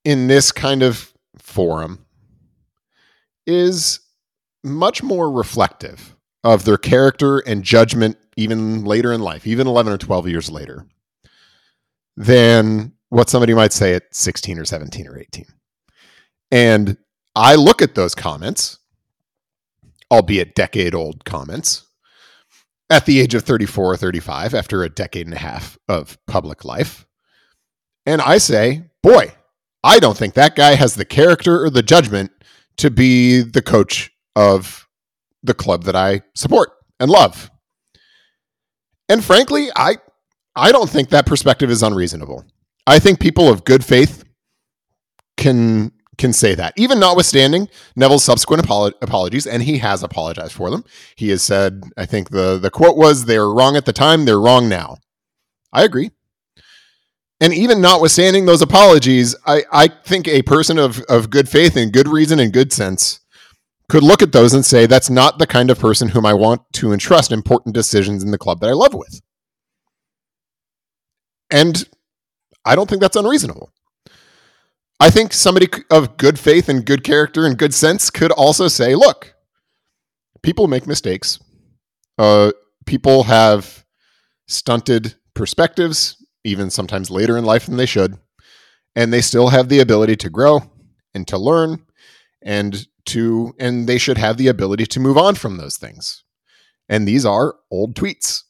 in 0.03 0.27
this 0.27 0.51
kind 0.51 0.83
of 0.83 1.13
forum 1.37 2.05
is 3.47 4.01
much 4.65 5.01
more 5.01 5.31
reflective 5.31 6.13
of 6.43 6.65
their 6.65 6.77
character 6.77 7.39
and 7.39 7.63
judgment 7.63 8.17
even 8.35 8.83
later 8.83 9.13
in 9.13 9.21
life, 9.21 9.47
even 9.47 9.65
11 9.65 9.93
or 9.93 9.97
12 9.97 10.27
years 10.27 10.51
later, 10.51 10.85
than 12.17 12.91
what 13.07 13.29
somebody 13.29 13.53
might 13.53 13.71
say 13.71 13.93
at 13.93 14.13
16 14.13 14.59
or 14.59 14.65
17 14.65 15.07
or 15.07 15.17
18. 15.17 15.45
And 16.51 16.97
I 17.33 17.55
look 17.55 17.81
at 17.81 17.95
those 17.95 18.13
comments, 18.13 18.79
albeit 20.13 20.53
decade 20.53 20.93
old 20.93 21.25
comments, 21.25 21.87
at 22.91 23.07
the 23.07 23.19
age 23.19 23.33
of 23.33 23.43
34 23.43 23.93
or 23.93 23.97
35 23.97 24.53
after 24.53 24.83
a 24.83 24.89
decade 24.89 25.25
and 25.25 25.33
a 25.33 25.39
half 25.39 25.75
of 25.89 26.19
public 26.27 26.63
life. 26.63 27.07
And 28.05 28.21
I 28.21 28.37
say, 28.37 28.83
boy, 29.01 29.33
I 29.83 29.97
don't 29.97 30.15
think 30.15 30.35
that 30.35 30.55
guy 30.55 30.75
has 30.75 30.93
the 30.93 31.03
character 31.05 31.63
or 31.63 31.71
the 31.71 31.81
judgment 31.81 32.31
to 32.77 32.91
be 32.91 33.41
the 33.41 33.63
coach 33.63 34.11
of 34.35 34.87
the 35.41 35.55
club 35.55 35.83
that 35.85 35.95
I 35.95 36.21
support 36.35 36.69
and 36.99 37.09
love. 37.09 37.49
And 39.09 39.23
frankly, 39.23 39.69
I 39.75 39.97
I 40.55 40.71
don't 40.71 40.89
think 40.89 41.09
that 41.09 41.25
perspective 41.25 41.71
is 41.71 41.81
unreasonable. 41.81 42.45
I 42.85 42.99
think 42.99 43.19
people 43.19 43.49
of 43.49 43.65
good 43.65 43.83
faith 43.83 44.23
can 45.37 45.91
can 46.17 46.33
say 46.33 46.55
that. 46.55 46.73
Even 46.77 46.99
notwithstanding 46.99 47.69
Neville's 47.95 48.23
subsequent 48.23 48.63
apolo- 48.63 48.93
apologies, 49.01 49.47
and 49.47 49.63
he 49.63 49.79
has 49.79 50.03
apologized 50.03 50.53
for 50.53 50.69
them. 50.69 50.83
He 51.15 51.29
has 51.29 51.41
said, 51.41 51.83
I 51.97 52.05
think 52.05 52.29
the 52.29 52.57
the 52.57 52.69
quote 52.69 52.97
was, 52.97 53.25
"They 53.25 53.39
were 53.39 53.53
wrong 53.53 53.75
at 53.75 53.85
the 53.85 53.93
time. 53.93 54.25
They're 54.25 54.39
wrong 54.39 54.69
now." 54.69 54.97
I 55.71 55.83
agree. 55.83 56.11
And 57.41 57.53
even 57.53 57.81
notwithstanding 57.81 58.45
those 58.45 58.61
apologies, 58.61 59.35
I, 59.45 59.63
I 59.71 59.87
think 59.89 60.29
a 60.29 60.43
person 60.43 60.79
of, 60.79 61.01
of 61.09 61.29
good 61.29 61.49
faith 61.49 61.75
and 61.75 61.91
good 61.91 62.07
reason 62.07 62.39
and 62.39 62.53
good 62.53 62.71
sense 62.71 63.19
could 63.89 64.03
look 64.03 64.21
at 64.21 64.31
those 64.31 64.53
and 64.53 64.65
say, 64.65 64.85
that's 64.85 65.09
not 65.09 65.39
the 65.39 65.47
kind 65.47 65.69
of 65.69 65.77
person 65.77 66.07
whom 66.07 66.25
I 66.25 66.33
want 66.33 66.61
to 66.73 66.93
entrust 66.93 67.33
important 67.33 67.75
decisions 67.75 68.23
in 68.23 68.31
the 68.31 68.37
club 68.37 68.61
that 68.61 68.69
I 68.69 68.73
love 68.73 68.93
with. 68.93 69.19
And 71.51 71.83
I 72.63 72.75
don't 72.75 72.89
think 72.89 73.01
that's 73.01 73.17
unreasonable. 73.17 73.71
I 75.03 75.09
think 75.09 75.33
somebody 75.33 75.67
of 75.91 76.15
good 76.15 76.39
faith 76.39 76.69
and 76.69 76.85
good 76.85 77.03
character 77.03 77.45
and 77.45 77.57
good 77.57 77.73
sense 77.73 78.09
could 78.09 78.31
also 78.31 78.69
say, 78.69 78.95
look, 78.95 79.35
people 80.43 80.69
make 80.69 80.87
mistakes. 80.87 81.39
Uh, 82.17 82.53
people 82.85 83.23
have 83.23 83.83
stunted 84.47 85.15
perspectives, 85.33 86.25
even 86.45 86.69
sometimes 86.69 87.11
later 87.11 87.37
in 87.37 87.43
life 87.43 87.65
than 87.65 87.75
they 87.75 87.85
should. 87.85 88.17
And 88.95 89.11
they 89.11 89.19
still 89.19 89.49
have 89.49 89.67
the 89.67 89.81
ability 89.81 90.15
to 90.15 90.29
grow 90.29 90.61
and 91.13 91.27
to 91.27 91.37
learn 91.37 91.83
and 92.41 92.87
to 93.07 93.53
and 93.59 93.87
they 93.89 93.97
should 93.97 94.17
have 94.17 94.37
the 94.37 94.47
ability 94.47 94.85
to 94.85 95.01
move 95.01 95.17
on 95.17 95.35
from 95.35 95.57
those 95.57 95.75
things. 95.75 96.23
And 96.87 97.05
these 97.05 97.25
are 97.25 97.55
old 97.69 97.93
tweets. 97.93 98.43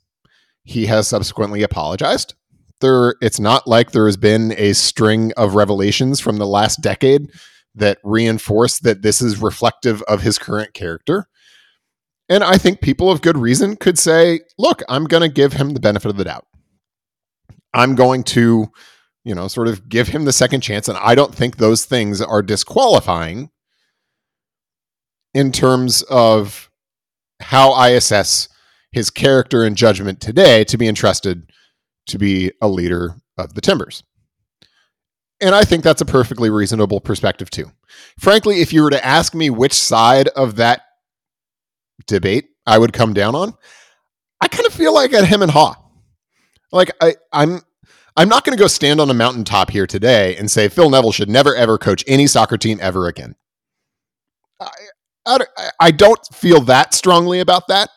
He 0.63 0.86
has 0.86 1.08
subsequently 1.08 1.63
apologized. 1.63 2.36
There 2.84 3.15
it's 3.22 3.39
not 3.39 3.65
like 3.65 3.91
there 3.91 4.06
has 4.06 4.17
been 4.17 4.54
a 4.58 4.74
string 4.74 5.32
of 5.38 5.56
revelations 5.56 6.19
from 6.19 6.38
the 6.38 6.46
last 6.46 6.82
decade 6.82 7.32
that 7.76 7.98
reinforce 8.04 8.80
that 8.80 9.02
this 9.02 9.22
is 9.22 9.41
reflective 9.41 10.02
of 10.04 10.22
his 10.22 10.38
current 10.38 10.74
character. 10.74 11.28
And 12.28 12.43
I 12.43 12.58
think 12.58 12.82
people 12.82 13.10
of 13.10 13.22
good 13.22 13.38
reason 13.38 13.78
could 13.78 13.98
say, 13.98 14.41
look, 14.58 14.84
I'm 14.89 15.06
going 15.06 15.22
to 15.22 15.30
give 15.30 15.54
him 15.54 15.72
the 15.72 15.80
benefit 15.80 16.10
of 16.10 16.17
the 16.17 16.26
doubt. 16.26 16.46
I'm 17.74 17.96
going 17.96 18.24
to, 18.26 18.67
you 19.24 19.34
know, 19.34 19.48
sort 19.48 19.69
of 19.69 19.88
give 19.88 20.10
him 20.10 20.26
the 20.26 20.34
second 20.34 20.62
chance. 20.62 20.88
And 20.88 20.98
I 20.98 21.15
don't 21.15 21.34
think 21.34 21.56
those 21.56 21.86
things 21.86 22.22
are 22.22 22.41
disqualifying 22.41 23.50
in 25.34 25.52
terms 25.52 26.02
of 26.04 26.69
how 27.39 27.72
I 27.72 27.89
assess 27.89 28.50
his 28.91 29.10
character 29.10 29.63
and 29.63 29.78
judgment 29.78 30.19
today 30.19 30.63
to 30.65 30.78
be 30.78 30.88
entrusted 30.88 31.50
to 32.08 32.18
be 32.18 32.52
a 32.62 32.68
leader 32.68 33.16
of 33.38 33.54
the 33.54 33.62
Timbers. 33.62 34.04
And 35.42 35.54
I 35.54 35.63
think 35.63 35.84
that's 35.84 36.02
a 36.02 36.06
perfectly 36.06 36.50
reasonable 36.50 37.02
perspective, 37.02 37.50
too. 37.50 37.72
Frankly, 38.20 38.62
if 38.62 38.72
you 38.72 38.84
were 38.84 38.89
to 38.92 39.06
ask 39.06 39.36
me 39.36 39.50
which 39.50 39.74
side 39.74 40.30
of 40.30 40.56
that 40.56 40.82
debate 42.08 42.50
I 42.66 42.78
would 42.78 42.94
come 42.94 43.13
down 43.13 43.36
on, 43.36 43.54
I 44.39 44.48
kind 44.48 44.66
of 44.66 44.74
feel 44.74 44.94
like 44.94 45.13
at 45.13 45.28
him 45.28 45.42
and 45.42 45.52
Haw. 45.52 45.76
Like 46.74 46.92
I, 47.00 47.16
I'm 47.32 47.62
I'm 48.18 48.28
not 48.28 48.44
going 48.44 48.58
to 48.58 48.62
go 48.62 48.68
stand 48.68 49.00
on 49.00 49.10
a 49.10 49.13
mountaintop 49.13 49.70
here 49.70 49.88
today 49.88 50.36
and 50.36 50.52
say 50.52 50.68
Phil 50.68 50.89
Neville 50.89 51.12
should 51.12 51.30
never 51.30 51.56
ever 51.56 51.78
coach 51.78 52.04
any 52.08 52.28
soccer 52.28 52.58
team 52.58 52.80
ever 52.82 53.08
again. 53.08 53.36
I, 54.60 54.70
I, 55.26 55.39
I 55.80 55.92
don't 55.92 56.20
feel 56.34 56.62
that 56.62 56.94
strongly 56.94 57.39
about 57.39 57.68
that. 57.68 57.89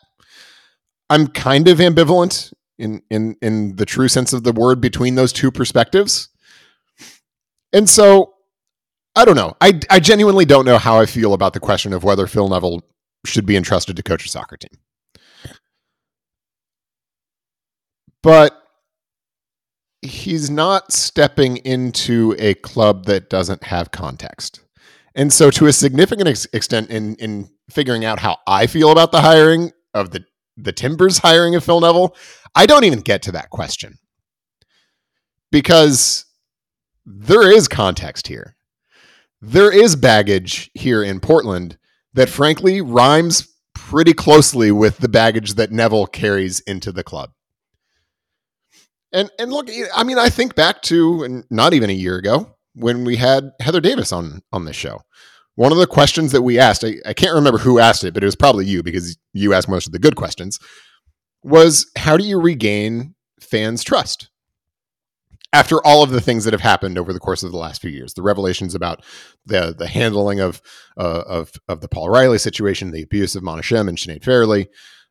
I'm 1.09 1.27
kind 1.27 1.67
of 1.67 1.79
ambivalent 1.79 2.53
in 2.77 3.01
in 3.09 3.35
in 3.41 3.75
the 3.75 3.85
true 3.85 4.07
sense 4.07 4.33
of 4.33 4.43
the 4.43 4.53
word 4.53 4.81
between 4.81 5.15
those 5.15 5.33
two 5.33 5.51
perspectives. 5.51 6.29
And 7.73 7.89
so 7.89 8.33
I 9.15 9.25
don't 9.25 9.35
know. 9.35 9.55
I 9.61 9.79
I 9.89 9.99
genuinely 9.99 10.45
don't 10.45 10.65
know 10.65 10.77
how 10.77 10.99
I 10.99 11.05
feel 11.05 11.33
about 11.33 11.53
the 11.53 11.59
question 11.59 11.93
of 11.93 12.03
whether 12.03 12.27
Phil 12.27 12.47
Neville 12.47 12.81
should 13.25 13.45
be 13.45 13.57
entrusted 13.57 13.95
to 13.95 14.03
coach 14.03 14.25
a 14.25 14.29
soccer 14.29 14.57
team. 14.57 14.79
But 18.23 18.61
he's 20.01 20.49
not 20.49 20.91
stepping 20.91 21.57
into 21.57 22.35
a 22.39 22.53
club 22.55 23.05
that 23.05 23.29
doesn't 23.29 23.63
have 23.63 23.91
context. 23.91 24.61
And 25.15 25.33
so, 25.33 25.49
to 25.51 25.65
a 25.65 25.73
significant 25.73 26.27
ex- 26.27 26.47
extent, 26.53 26.89
in 26.89 27.15
in 27.15 27.49
figuring 27.69 28.05
out 28.05 28.19
how 28.19 28.37
I 28.45 28.67
feel 28.67 28.91
about 28.91 29.11
the 29.11 29.21
hiring 29.21 29.71
of 29.93 30.11
the 30.11 30.23
the 30.57 30.71
Timbers 30.71 31.17
hiring 31.23 31.55
of 31.55 31.63
Phil 31.63 31.79
Neville, 31.79 32.15
I 32.55 32.65
don't 32.65 32.83
even 32.83 32.99
get 32.99 33.21
to 33.23 33.31
that 33.33 33.49
question 33.49 33.99
because 35.51 36.25
there 37.05 37.49
is 37.49 37.67
context 37.67 38.27
here. 38.27 38.55
There 39.39 39.71
is 39.71 39.95
baggage 39.95 40.71
here 40.73 41.03
in 41.03 41.19
Portland 41.19 41.77
that, 42.13 42.29
frankly, 42.29 42.81
rhymes 42.81 43.47
pretty 43.75 44.13
closely 44.13 44.71
with 44.71 44.97
the 44.97 45.07
baggage 45.07 45.53
that 45.53 45.71
Neville 45.71 46.07
carries 46.07 46.59
into 46.61 46.91
the 46.91 47.03
club. 47.03 47.29
And 49.13 49.29
and 49.39 49.51
look, 49.51 49.69
I 49.95 50.03
mean, 50.03 50.17
I 50.17 50.29
think 50.29 50.55
back 50.55 50.81
to 50.83 51.43
not 51.49 51.73
even 51.73 51.89
a 51.89 51.93
year 51.93 52.17
ago 52.17 52.55
when 52.73 53.05
we 53.05 53.15
had 53.15 53.51
Heather 53.61 53.79
Davis 53.79 54.11
on 54.11 54.41
on 54.51 54.65
this 54.65 54.75
show. 54.75 55.01
One 55.57 55.71
of 55.71 55.79
the 55.79 55.87
questions 55.87 56.31
that 56.33 56.43
we 56.43 56.59
asked, 56.59 56.83
I, 56.83 56.97
I 57.03 57.13
can't 57.13 57.33
remember 57.33 57.57
who 57.57 57.79
asked 57.79 58.03
it, 58.03 58.13
but 58.13 58.21
it 58.21 58.27
was 58.27 58.35
probably 58.35 58.67
you 58.67 58.83
because 58.83 59.17
you 59.33 59.55
asked 59.55 59.67
most 59.67 59.87
of 59.87 59.91
the 59.91 59.97
good 59.97 60.15
questions, 60.15 60.59
was 61.41 61.89
how 61.97 62.15
do 62.15 62.23
you 62.23 62.39
regain 62.39 63.15
fans' 63.41 63.83
trust? 63.83 64.29
After 65.51 65.83
all 65.83 66.03
of 66.03 66.11
the 66.11 66.21
things 66.21 66.43
that 66.43 66.53
have 66.53 66.61
happened 66.61 66.99
over 66.99 67.11
the 67.11 67.19
course 67.19 67.41
of 67.41 67.51
the 67.51 67.57
last 67.57 67.81
few 67.81 67.89
years, 67.89 68.13
the 68.13 68.21
revelations 68.21 68.75
about 68.75 69.03
the 69.47 69.73
the 69.75 69.87
handling 69.87 70.39
of 70.39 70.61
uh, 70.95 71.23
of 71.25 71.51
of 71.67 71.81
the 71.81 71.87
Paul 71.87 72.09
Riley 72.09 72.37
situation, 72.37 72.91
the 72.91 73.01
abuse 73.01 73.35
of 73.35 73.41
Mana 73.41 73.63
Shim 73.63 73.89
and 73.89 73.97
Sinead 73.97 74.21
Farrelly, 74.21 74.67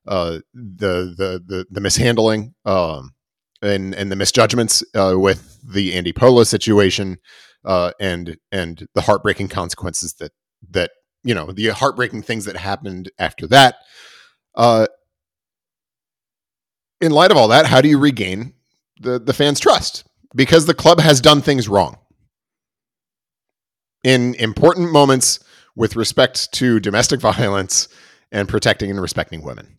uh, 0.07 0.39
the 0.55 1.13
the 1.17 1.43
the 1.45 1.67
the 1.69 1.81
mishandling 1.81 2.55
um, 2.65 3.15
and 3.63 3.95
and 3.95 4.13
the 4.13 4.17
misjudgments 4.17 4.85
uh, 4.95 5.15
with 5.17 5.59
the 5.69 5.95
Andy 5.95 6.13
Polo 6.13 6.45
situation, 6.45 7.17
uh, 7.67 7.93
and 8.01 8.39
and 8.53 8.87
the 8.95 9.03
heartbreaking 9.03 9.49
consequences 9.49 10.15
that 10.15 10.33
that 10.71 10.93
you 11.25 11.35
know 11.35 11.53
the 11.53 11.69
heartbreaking 11.69 12.23
things 12.23 12.45
that 12.47 12.57
happened 12.57 13.11
after 13.19 13.47
that. 13.49 13.77
Uh, 14.55 14.87
in 17.01 17.13
light 17.13 17.31
of 17.31 17.37
all 17.37 17.49
that, 17.49 17.67
how 17.67 17.81
do 17.81 17.89
you 17.89 17.99
regain 17.99 18.55
the 19.01 19.19
the 19.19 19.35
fans' 19.35 19.61
trust? 19.61 20.05
Because 20.35 20.67
the 20.67 20.75
club 20.75 21.01
has 21.01 21.21
done 21.21 21.43
things 21.43 21.69
wrong 21.69 21.99
in 24.05 24.35
important 24.35 24.93
moments 24.93 25.41
with 25.75 25.97
respect 25.97 26.53
to 26.53 26.81
domestic 26.81 27.21
violence 27.33 27.89
and 28.33 28.49
protecting 28.49 28.91
and 28.91 29.01
respecting 29.01 29.43
women. 29.43 29.77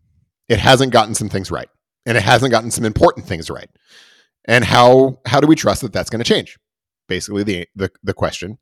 It 0.49 0.59
hasn't 0.59 0.91
gotten 0.93 1.15
some 1.15 1.29
things 1.29 1.51
right 1.51 1.69
and 2.05 2.17
it 2.17 2.23
hasn't 2.23 2.51
gotten 2.51 2.71
some 2.71 2.85
important 2.85 3.25
things 3.27 3.49
right. 3.49 3.69
And 4.45 4.63
how 4.63 5.19
how 5.25 5.39
do 5.39 5.47
we 5.47 5.55
trust 5.55 5.81
that 5.81 5.93
that's 5.93 6.09
going 6.09 6.23
to 6.23 6.27
change? 6.27 6.57
Basically, 7.07 7.43
the, 7.43 7.67
the 7.75 7.91
the 8.03 8.13
question, 8.13 8.57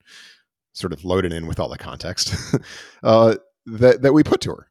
sort 0.73 0.93
of 0.93 1.03
loaded 1.03 1.34
in 1.34 1.47
with 1.47 1.60
all 1.60 1.69
the 1.69 1.77
context 1.77 2.36
uh, 3.03 3.36
that 3.65 4.01
that 4.01 4.13
we 4.13 4.23
put 4.23 4.41
to 4.41 4.51
her, 4.51 4.69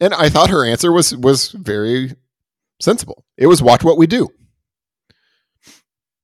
and 0.00 0.14
I 0.14 0.28
thought 0.28 0.50
her 0.50 0.64
answer 0.64 0.90
was 0.92 1.16
was 1.16 1.50
very 1.50 2.14
sensible. 2.80 3.24
It 3.36 3.46
was 3.46 3.62
watch 3.62 3.84
what 3.84 3.98
we 3.98 4.06
do, 4.06 4.28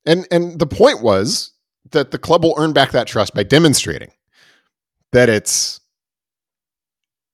and 0.05 0.27
and 0.31 0.59
the 0.59 0.67
point 0.67 1.01
was 1.01 1.53
that 1.91 2.11
the 2.11 2.19
club 2.19 2.43
will 2.43 2.55
earn 2.57 2.73
back 2.73 2.91
that 2.91 3.07
trust 3.07 3.33
by 3.33 3.43
demonstrating 3.43 4.11
that 5.11 5.29
it's 5.29 5.79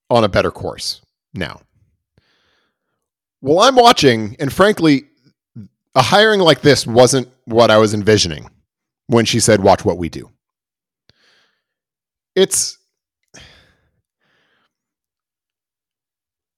on 0.09 0.23
a 0.23 0.29
better 0.29 0.51
course 0.51 1.01
now. 1.33 1.61
Well, 3.41 3.59
I'm 3.59 3.75
watching, 3.75 4.35
and 4.39 4.51
frankly, 4.51 5.03
a 5.93 6.01
hiring 6.01 6.39
like 6.39 6.61
this 6.61 6.87
wasn't 6.87 7.27
what 7.45 7.69
I 7.69 7.77
was 7.77 7.93
envisioning 7.93 8.49
when 9.07 9.25
she 9.25 9.39
said, 9.39 9.61
Watch 9.61 9.83
what 9.83 9.97
we 9.97 10.09
do. 10.09 10.29
It's. 12.35 12.77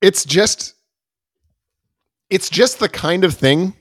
It's 0.02 0.26
just. 0.26 0.76
It's 2.30 2.50
just 2.50 2.80
the 2.80 2.90
kind 2.90 3.24
of 3.24 3.34
thing, 3.34 3.74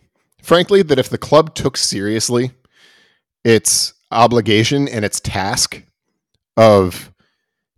frankly, 0.43 0.81
that 0.83 0.99
if 0.99 1.11
the 1.11 1.19
club 1.19 1.55
took 1.55 1.77
seriously 1.77 2.53
its 3.45 3.93
obligation 4.11 4.89
and 4.89 5.05
its 5.05 5.21
task 5.21 5.85
of 6.57 7.13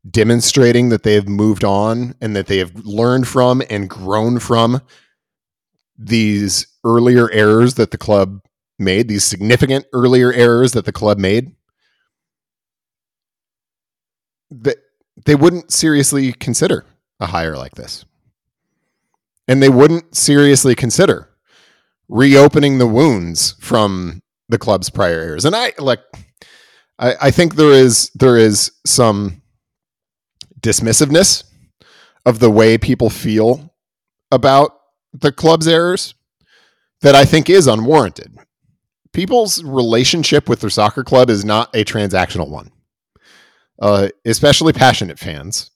demonstrating 0.09 0.89
that 0.91 1.03
they 1.03 1.15
have 1.15 1.29
moved 1.29 1.65
on 1.65 2.15
and 2.21 2.35
that 2.37 2.47
they 2.47 2.59
have 2.59 2.75
learned 2.87 3.27
from 3.29 3.63
and 3.69 3.91
grown 3.91 4.39
from 4.39 4.81
these 5.99 6.67
earlier 6.85 7.31
errors 7.31 7.75
that 7.75 7.91
the 7.91 7.99
club 7.99 8.41
made, 8.81 9.09
these 9.09 9.25
significant 9.25 9.87
earlier 9.93 10.33
errors 10.33 10.73
that 10.73 10.85
the 10.85 10.93
club 10.93 11.19
made, 11.19 11.55
that 14.51 14.77
they 15.25 15.35
wouldn't 15.35 15.73
seriously 15.73 16.33
consider 16.33 16.85
a 17.21 17.27
hire 17.27 17.57
like 17.57 17.75
this. 17.75 18.05
And 19.47 19.63
they 19.63 19.69
wouldn't 19.69 20.17
seriously 20.17 20.75
consider 20.75 21.29
reopening 22.09 22.79
the 22.79 22.87
wounds 22.87 23.55
from 23.61 24.23
the 24.49 24.59
club's 24.59 24.91
prior 24.91 25.21
errors. 25.21 25.45
And 25.45 25.55
I 25.55 25.73
like 25.79 26.01
I, 26.99 27.15
I 27.21 27.31
think 27.31 27.55
there 27.55 27.73
is 27.73 28.11
there 28.15 28.37
is 28.37 28.73
some 28.85 29.43
dismissiveness 30.61 31.45
of 32.27 32.39
the 32.39 32.51
way 32.51 32.77
people 32.77 33.11
feel 33.11 33.75
about 34.31 34.73
the 35.13 35.33
club's 35.33 35.67
errors 35.67 36.15
that 37.01 37.15
I 37.15 37.25
think 37.25 37.49
is 37.49 37.67
unwarranted. 37.67 38.37
People's 39.13 39.63
relationship 39.65 40.49
with 40.49 40.61
their 40.61 40.71
soccer 40.71 41.03
club 41.03 41.31
is 41.31 41.45
not 41.45 41.75
a 41.75 41.85
transactional 41.85 42.49
one, 42.49 42.71
uh, 43.81 44.09
especially 44.25 44.73
passionate 44.73 45.19
fans. 45.19 45.71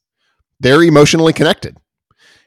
They're 0.61 0.83
emotionally 0.83 1.33
connected. 1.33 1.77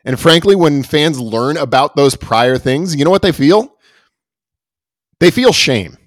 And 0.06 0.17
frankly, 0.19 0.56
when 0.56 0.84
fans 0.84 1.19
learn 1.19 1.58
about 1.58 1.95
those 1.95 2.15
prior 2.15 2.58
things, 2.58 2.95
you 2.95 3.04
know 3.04 3.12
what 3.12 3.21
they 3.21 3.34
feel? 3.34 3.76
They 5.19 5.32
feel 5.32 5.52
shame. 5.52 5.97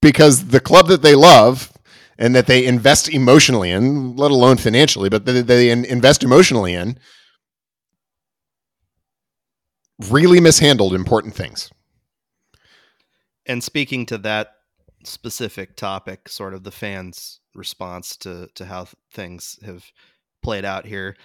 Because 0.00 0.46
the 0.46 0.60
club 0.60 0.86
that 0.88 1.02
they 1.02 1.16
love 1.16 1.72
and 2.18 2.34
that 2.36 2.46
they 2.46 2.64
invest 2.64 3.08
emotionally 3.08 3.72
in, 3.72 4.14
let 4.14 4.30
alone 4.30 4.58
financially, 4.58 5.08
but 5.08 5.24
that 5.24 5.48
they 5.48 5.70
invest 5.70 6.22
emotionally 6.22 6.74
in, 6.74 6.98
really 10.10 10.40
mishandled 10.40 10.94
important 10.94 11.34
things. 11.34 11.70
And 13.46 13.62
speaking 13.62 14.06
to 14.06 14.18
that 14.18 14.54
specific 15.04 15.76
topic, 15.76 16.28
sort 16.28 16.54
of 16.54 16.64
the 16.64 16.70
fans' 16.70 17.40
response 17.54 18.16
to 18.18 18.48
to 18.54 18.66
how 18.66 18.88
things 19.12 19.58
have 19.64 19.84
played 20.42 20.64
out 20.64 20.86
here, 20.86 21.16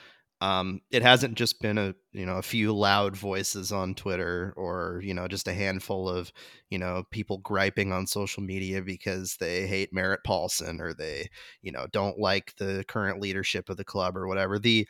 um, 0.42 0.82
it 0.90 1.04
hasn't 1.04 1.36
just 1.36 1.62
been 1.62 1.78
a 1.78 1.94
you 2.12 2.26
know 2.26 2.38
a 2.38 2.42
few 2.42 2.74
loud 2.74 3.16
voices 3.16 3.72
on 3.72 3.96
Twitter 3.96 4.54
or 4.58 5.02
you 5.04 5.14
know 5.14 5.28
just 5.28 5.48
a 5.48 5.54
handful 5.54 6.10
of 6.10 6.32
you 6.70 6.80
know 6.80 7.04
people 7.12 7.38
griping 7.40 7.92
on 7.92 8.08
social 8.08 8.44
media 8.44 8.82
because 8.82 9.38
they 9.38 9.68
hate 9.68 9.94
Merritt 9.94 10.24
Paulson 10.24 10.82
or 10.82 10.94
they 10.94 11.30
you 11.62 11.72
know 11.72 11.88
don't 11.92 12.20
like 12.20 12.56
the 12.58 12.84
current 12.88 13.22
leadership 13.22 13.70
of 13.70 13.78
the 13.78 13.84
club 13.84 14.18
or 14.18 14.28
whatever. 14.28 14.60
The 14.60 14.88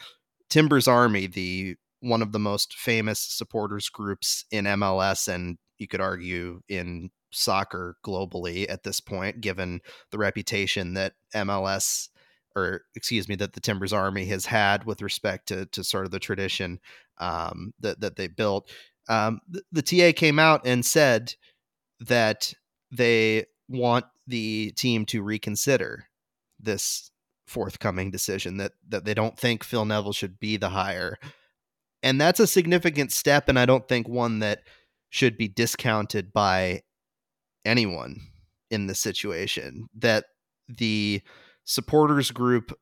Timbers 0.50 0.88
Army, 0.88 1.28
the 1.28 1.76
one 2.02 2.22
of 2.22 2.32
the 2.32 2.40
most 2.40 2.76
famous 2.76 3.20
supporters 3.20 3.90
groups 3.90 4.46
in 4.52 4.66
MLS 4.66 5.28
and 5.28 5.58
you 5.78 5.88
could 5.88 6.02
argue 6.02 6.62
in 6.70 7.10
soccer 7.32 7.98
globally 8.06 8.70
at 8.70 8.84
this 8.84 9.00
point, 9.00 9.42
given 9.42 9.82
the 10.12 10.18
reputation 10.18 10.94
that 10.94 11.14
MLS 11.36 12.10
or 12.54 12.82
excuse 12.96 13.30
me, 13.30 13.36
that 13.36 13.54
the 13.54 13.62
Timbers 13.62 13.94
Army 13.94 14.26
has 14.26 14.46
had 14.46 14.84
with 14.84 15.02
respect 15.02 15.48
to, 15.48 15.66
to 15.68 15.86
sort 15.86 16.04
of 16.04 16.12
the 16.12 16.20
tradition 16.20 16.82
um, 17.18 17.74
that, 17.80 18.02
that 18.02 18.18
they 18.18 18.28
built. 18.28 18.70
Um, 19.08 19.40
the, 19.48 19.62
the 19.72 19.82
TA 19.82 20.12
came 20.14 20.38
out 20.38 20.66
and 20.66 20.86
said 20.86 21.36
that 22.02 22.54
they 22.92 23.46
want 23.70 24.04
the 24.28 24.72
team 24.72 25.06
to 25.06 25.24
reconsider 25.24 26.08
this 26.60 27.10
forthcoming 27.48 28.12
decision 28.12 28.58
that 28.58 28.72
that 28.88 29.04
they 29.04 29.14
don't 29.14 29.38
think 29.38 29.64
Phil 29.64 29.84
Neville 29.84 30.14
should 30.14 30.40
be 30.40 30.56
the 30.56 30.70
hire 30.70 31.18
and 32.04 32.20
that's 32.20 32.40
a 32.40 32.48
significant 32.48 33.12
step, 33.12 33.48
and 33.48 33.60
I 33.60 33.66
don't 33.66 33.88
think 33.88 34.08
one 34.08 34.40
that 34.40 34.64
should 35.10 35.38
be 35.38 35.48
discounted 35.48 36.34
by 36.34 36.84
anyone 37.66 38.20
in 38.70 38.88
this 38.88 39.00
situation. 39.00 39.88
That 39.96 40.26
the 40.68 41.22
supporters 41.64 42.32
group 42.32 42.78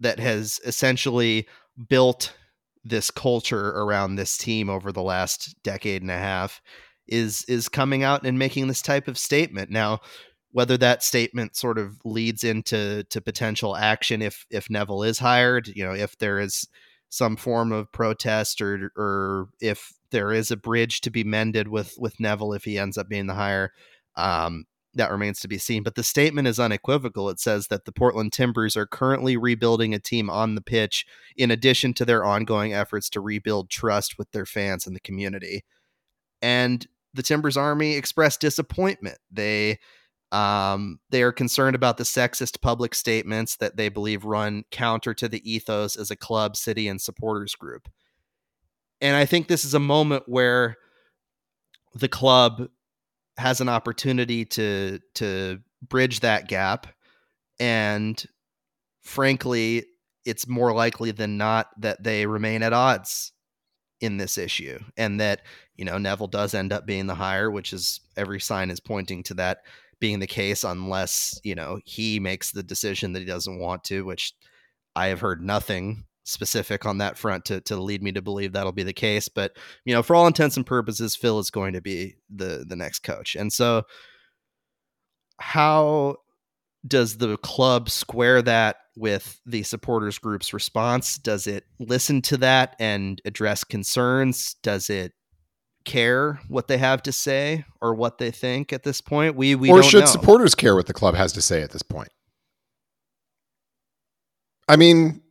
that 0.00 0.18
has 0.18 0.60
essentially 0.64 1.46
built 1.88 2.34
this 2.84 3.10
culture 3.10 3.70
around 3.70 4.14
this 4.14 4.38
team 4.38 4.70
over 4.70 4.92
the 4.92 5.02
last 5.02 5.60
decade 5.62 6.02
and 6.02 6.10
a 6.10 6.18
half 6.18 6.60
is 7.08 7.44
is 7.48 7.68
coming 7.68 8.02
out 8.02 8.24
and 8.24 8.38
making 8.38 8.68
this 8.68 8.82
type 8.82 9.08
of 9.08 9.18
statement. 9.18 9.70
Now, 9.70 10.00
whether 10.52 10.76
that 10.78 11.02
statement 11.02 11.56
sort 11.56 11.78
of 11.78 11.98
leads 12.04 12.44
into 12.44 13.04
to 13.10 13.20
potential 13.20 13.76
action 13.76 14.22
if 14.22 14.46
if 14.50 14.70
Neville 14.70 15.02
is 15.02 15.18
hired, 15.18 15.68
you 15.68 15.84
know, 15.84 15.94
if 15.94 16.16
there 16.18 16.38
is 16.38 16.68
some 17.08 17.36
form 17.36 17.72
of 17.72 17.90
protest 17.92 18.60
or 18.60 18.92
or 18.96 19.48
if 19.60 19.92
there 20.10 20.32
is 20.32 20.50
a 20.50 20.56
bridge 20.56 21.00
to 21.02 21.10
be 21.10 21.24
mended 21.24 21.68
with 21.68 21.94
with 21.98 22.20
Neville 22.20 22.52
if 22.52 22.64
he 22.64 22.78
ends 22.78 22.98
up 22.98 23.08
being 23.08 23.26
the 23.26 23.34
hire. 23.34 23.72
Um, 24.16 24.64
that 24.96 25.10
remains 25.10 25.40
to 25.40 25.48
be 25.48 25.58
seen. 25.58 25.82
But 25.82 25.94
the 25.94 26.02
statement 26.02 26.48
is 26.48 26.58
unequivocal. 26.58 27.28
It 27.28 27.38
says 27.38 27.68
that 27.68 27.84
the 27.84 27.92
Portland 27.92 28.32
Timbers 28.32 28.76
are 28.76 28.86
currently 28.86 29.36
rebuilding 29.36 29.94
a 29.94 29.98
team 29.98 30.30
on 30.30 30.54
the 30.54 30.62
pitch, 30.62 31.06
in 31.36 31.50
addition 31.50 31.92
to 31.94 32.04
their 32.04 32.24
ongoing 32.24 32.72
efforts 32.72 33.08
to 33.10 33.20
rebuild 33.20 33.70
trust 33.70 34.18
with 34.18 34.30
their 34.32 34.46
fans 34.46 34.86
and 34.86 34.96
the 34.96 35.00
community. 35.00 35.64
And 36.42 36.86
the 37.14 37.22
Timbers 37.22 37.56
Army 37.56 37.94
expressed 37.94 38.40
disappointment. 38.40 39.18
They 39.30 39.78
um, 40.32 40.98
they 41.10 41.22
are 41.22 41.32
concerned 41.32 41.76
about 41.76 41.98
the 41.98 42.04
sexist 42.04 42.60
public 42.60 42.94
statements 42.94 43.56
that 43.56 43.76
they 43.76 43.88
believe 43.88 44.24
run 44.24 44.64
counter 44.70 45.14
to 45.14 45.28
the 45.28 45.50
ethos 45.50 45.96
as 45.96 46.10
a 46.10 46.16
club, 46.16 46.56
city, 46.56 46.88
and 46.88 47.00
supporters 47.00 47.54
group. 47.54 47.88
And 49.00 49.16
I 49.16 49.26
think 49.26 49.48
this 49.48 49.64
is 49.64 49.74
a 49.74 49.80
moment 49.80 50.24
where 50.26 50.76
the 51.94 52.08
club 52.08 52.68
has 53.38 53.60
an 53.60 53.68
opportunity 53.68 54.44
to 54.44 55.00
to 55.14 55.60
bridge 55.82 56.20
that 56.20 56.48
gap. 56.48 56.86
And 57.60 58.24
frankly 59.06 59.84
it's 60.24 60.48
more 60.48 60.74
likely 60.74 61.12
than 61.12 61.38
not 61.38 61.68
that 61.78 62.02
they 62.02 62.26
remain 62.26 62.62
at 62.62 62.72
odds 62.72 63.32
in 64.00 64.16
this 64.16 64.36
issue 64.36 64.78
and 64.96 65.20
that 65.20 65.40
you 65.76 65.84
know 65.84 65.96
Neville 65.96 66.26
does 66.26 66.52
end 66.52 66.72
up 66.72 66.84
being 66.84 67.06
the 67.06 67.14
hire 67.14 67.50
which 67.50 67.72
is 67.72 68.00
every 68.16 68.40
sign 68.40 68.68
is 68.68 68.80
pointing 68.80 69.22
to 69.22 69.34
that 69.34 69.58
being 70.00 70.18
the 70.18 70.26
case 70.26 70.64
unless 70.64 71.40
you 71.44 71.54
know 71.54 71.78
he 71.84 72.18
makes 72.18 72.50
the 72.50 72.64
decision 72.64 73.12
that 73.12 73.20
he 73.20 73.24
doesn't 73.24 73.60
want 73.60 73.84
to 73.84 74.04
which 74.04 74.34
I 74.96 75.06
have 75.06 75.20
heard 75.20 75.40
nothing 75.40 76.04
specific 76.26 76.84
on 76.84 76.98
that 76.98 77.16
front 77.16 77.44
to 77.46 77.60
to 77.62 77.76
lead 77.76 78.02
me 78.02 78.12
to 78.12 78.20
believe 78.20 78.52
that'll 78.52 78.72
be 78.72 78.82
the 78.82 78.92
case. 78.92 79.28
But 79.28 79.56
you 79.84 79.94
know, 79.94 80.02
for 80.02 80.14
all 80.14 80.26
intents 80.26 80.56
and 80.56 80.66
purposes, 80.66 81.16
Phil 81.16 81.38
is 81.38 81.50
going 81.50 81.72
to 81.72 81.80
be 81.80 82.16
the 82.28 82.64
the 82.68 82.76
next 82.76 83.00
coach. 83.00 83.36
And 83.36 83.52
so, 83.52 83.84
how 85.40 86.16
does 86.86 87.18
the 87.18 87.36
club 87.38 87.90
square 87.90 88.42
that 88.42 88.76
with 88.96 89.40
the 89.46 89.62
supporters 89.62 90.18
group's 90.18 90.52
response? 90.52 91.16
Does 91.18 91.46
it 91.46 91.64
listen 91.78 92.22
to 92.22 92.36
that 92.38 92.76
and 92.78 93.20
address 93.24 93.64
concerns? 93.64 94.54
Does 94.62 94.90
it 94.90 95.12
care 95.84 96.40
what 96.48 96.66
they 96.66 96.78
have 96.78 97.02
to 97.04 97.12
say 97.12 97.64
or 97.80 97.94
what 97.94 98.18
they 98.18 98.32
think 98.32 98.72
at 98.72 98.82
this 98.82 99.00
point? 99.00 99.36
We 99.36 99.54
we 99.54 99.70
or 99.70 99.82
should 99.82 100.00
know. 100.00 100.06
supporters 100.06 100.54
care 100.54 100.74
what 100.74 100.86
the 100.86 100.92
club 100.92 101.14
has 101.14 101.32
to 101.34 101.42
say 101.42 101.62
at 101.62 101.70
this 101.70 101.82
point? 101.82 102.08
I 104.68 104.74
mean, 104.74 105.22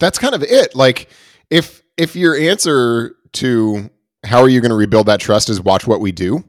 that's 0.00 0.18
kind 0.18 0.34
of 0.34 0.42
it. 0.42 0.74
Like 0.74 1.08
if 1.50 1.82
if 1.96 2.16
your 2.16 2.36
answer 2.36 3.14
to 3.34 3.90
how 4.24 4.40
are 4.40 4.48
you 4.48 4.60
going 4.60 4.70
to 4.70 4.76
rebuild 4.76 5.06
that 5.06 5.20
trust 5.20 5.48
is 5.48 5.60
watch 5.60 5.86
what 5.86 6.00
we 6.00 6.12
do, 6.12 6.44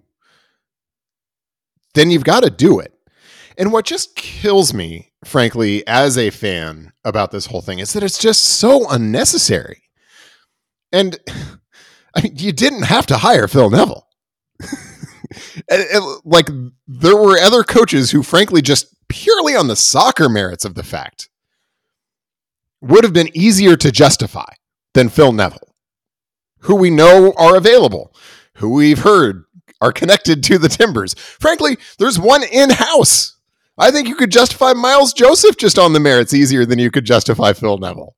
then 1.93 2.09
you've 2.09 2.23
got 2.23 2.43
to 2.43 2.49
do 2.49 2.79
it. 2.79 2.93
And 3.57 3.71
what 3.71 3.85
just 3.85 4.15
kills 4.15 4.73
me, 4.73 5.11
frankly, 5.25 5.85
as 5.85 6.17
a 6.17 6.29
fan 6.29 6.93
about 7.03 7.31
this 7.31 7.45
whole 7.45 7.61
thing 7.61 7.79
is 7.79 7.93
that 7.93 8.03
it's 8.03 8.17
just 8.17 8.43
so 8.43 8.89
unnecessary. 8.89 9.83
And 10.91 11.19
I 12.15 12.21
mean, 12.21 12.33
you 12.35 12.51
didn't 12.51 12.83
have 12.83 13.05
to 13.07 13.17
hire 13.17 13.47
Phil 13.47 13.69
Neville. 13.69 14.05
and, 15.69 15.81
and, 15.93 16.03
like 16.25 16.49
there 16.87 17.15
were 17.15 17.39
other 17.39 17.63
coaches 17.63 18.11
who 18.11 18.21
frankly 18.21 18.61
just 18.61 18.93
purely 19.07 19.55
on 19.55 19.67
the 19.67 19.77
soccer 19.77 20.27
merits 20.27 20.65
of 20.65 20.75
the 20.75 20.83
fact 20.83 21.29
would 22.81 23.03
have 23.03 23.13
been 23.13 23.35
easier 23.35 23.75
to 23.77 23.91
justify 23.91 24.49
than 24.93 25.09
Phil 25.09 25.31
Neville, 25.31 25.75
who 26.61 26.75
we 26.75 26.89
know 26.89 27.33
are 27.37 27.55
available, 27.55 28.13
who 28.55 28.69
we've 28.69 28.99
heard 28.99 29.45
are 29.79 29.91
connected 29.91 30.43
to 30.43 30.57
the 30.57 30.69
Timbers. 30.69 31.13
Frankly, 31.13 31.77
there's 31.97 32.19
one 32.19 32.43
in 32.43 32.69
house. 32.69 33.37
I 33.77 33.89
think 33.91 34.07
you 34.07 34.15
could 34.15 34.31
justify 34.31 34.73
Miles 34.73 35.13
Joseph 35.13 35.57
just 35.57 35.79
on 35.79 35.93
the 35.93 35.99
merits 35.99 36.33
easier 36.33 36.65
than 36.65 36.77
you 36.77 36.91
could 36.91 37.05
justify 37.05 37.53
Phil 37.53 37.77
Neville. 37.77 38.15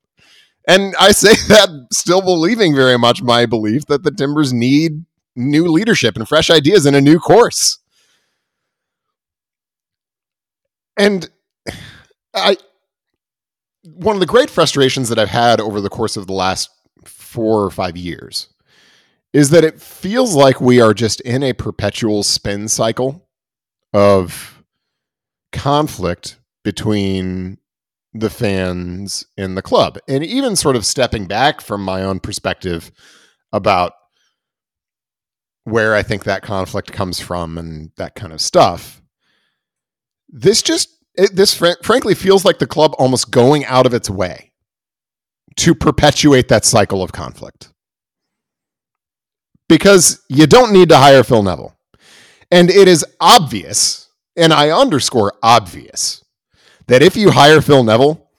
And 0.67 0.95
I 0.99 1.12
say 1.12 1.34
that 1.47 1.88
still 1.91 2.21
believing 2.21 2.76
very 2.76 2.97
much 2.97 3.21
my 3.21 3.45
belief 3.45 3.86
that 3.86 4.04
the 4.04 4.12
Timbers 4.12 4.52
need 4.54 5.06
new 5.36 5.67
leadership 5.67 6.15
and 6.15 6.28
fresh 6.28 6.49
ideas 6.49 6.86
and 6.86 6.95
a 6.95 7.02
new 7.02 7.19
course. 7.19 7.80
And 10.97 11.30
I 12.34 12.58
one 13.84 14.15
of 14.15 14.19
the 14.19 14.26
great 14.26 14.50
frustrations 14.50 15.10
that 15.10 15.19
I've 15.19 15.30
had 15.30 15.60
over 15.60 15.82
the 15.82 15.89
course 15.89 16.17
of 16.17 16.28
the 16.28 16.34
last 16.34 16.69
four 17.06 17.63
or 17.63 17.69
five 17.69 17.98
years 17.98 18.48
is 19.34 19.50
that 19.50 19.63
it 19.63 19.82
feels 19.82 20.36
like 20.36 20.62
we 20.62 20.80
are 20.80 20.93
just 20.93 21.19
in 21.22 21.43
a 21.43 21.54
perpetual 21.54 22.24
spin 22.24 22.67
cycle 22.67 23.28
of 23.93 24.63
conflict 25.52 26.38
between 26.63 27.58
the 28.13 28.30
fans 28.30 29.26
and 29.38 29.58
the 29.58 29.62
club. 29.62 29.98
And 30.08 30.24
even 30.24 30.56
sort 30.56 30.76
of 30.76 30.86
stepping 30.86 31.26
back 31.26 31.62
from 31.62 31.84
my 31.84 32.04
own 32.04 32.19
perspective 32.19 32.91
about 33.52 33.93
where 35.63 35.96
I 35.96 36.04
think 36.04 36.24
that 36.24 36.43
conflict 36.43 36.91
comes 36.91 37.19
from 37.19 37.58
and 37.58 37.91
that 37.98 38.15
kind 38.15 38.34
of 38.34 38.41
stuff. 38.41 39.02
This 40.30 40.62
just 40.62 40.89
it, 41.15 41.36
this 41.36 41.54
fr- 41.54 41.82
frankly 41.84 42.15
feels 42.15 42.45
like 42.45 42.60
the 42.60 42.67
club 42.67 42.93
almost 42.97 43.32
going 43.32 43.65
out 43.65 43.86
of 43.86 43.93
its 43.93 44.10
way 44.10 44.52
to 45.58 45.76
perpetuate 45.76 46.47
that 46.47 46.65
cycle 46.65 47.04
of 47.04 47.12
conflict. 47.12 47.69
Because 49.69 50.23
you 50.30 50.47
don't 50.47 50.73
need 50.73 50.89
to 50.89 50.97
hire 50.97 51.23
Phil 51.23 51.43
Neville. 51.43 51.76
And 52.52 52.69
it 52.69 52.88
is 52.88 53.06
obvious, 53.19 54.10
and 54.36 54.54
I 54.54 54.69
underscore 54.69 55.34
obvious, 55.41 56.23
that 56.88 57.02
if 57.02 57.15
you 57.15 57.32
hire 57.32 57.62
Phil 57.62 57.84
Neville, 57.84 58.30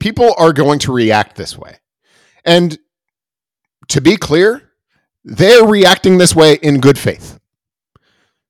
people 0.00 0.34
are 0.38 0.52
going 0.52 0.78
to 0.80 0.92
react 0.92 1.36
this 1.36 1.56
way. 1.56 1.76
And 2.44 2.78
to 3.88 4.00
be 4.00 4.16
clear, 4.16 4.70
they're 5.24 5.64
reacting 5.64 6.18
this 6.18 6.34
way 6.34 6.54
in 6.62 6.80
good 6.80 6.98
faith. 6.98 7.38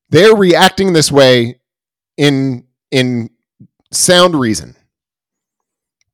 They're 0.09 0.35
reacting 0.35 0.93
this 0.93 1.11
way 1.11 1.59
in 2.17 2.65
in 2.93 3.31
sound 3.91 4.39
reason. 4.39 4.75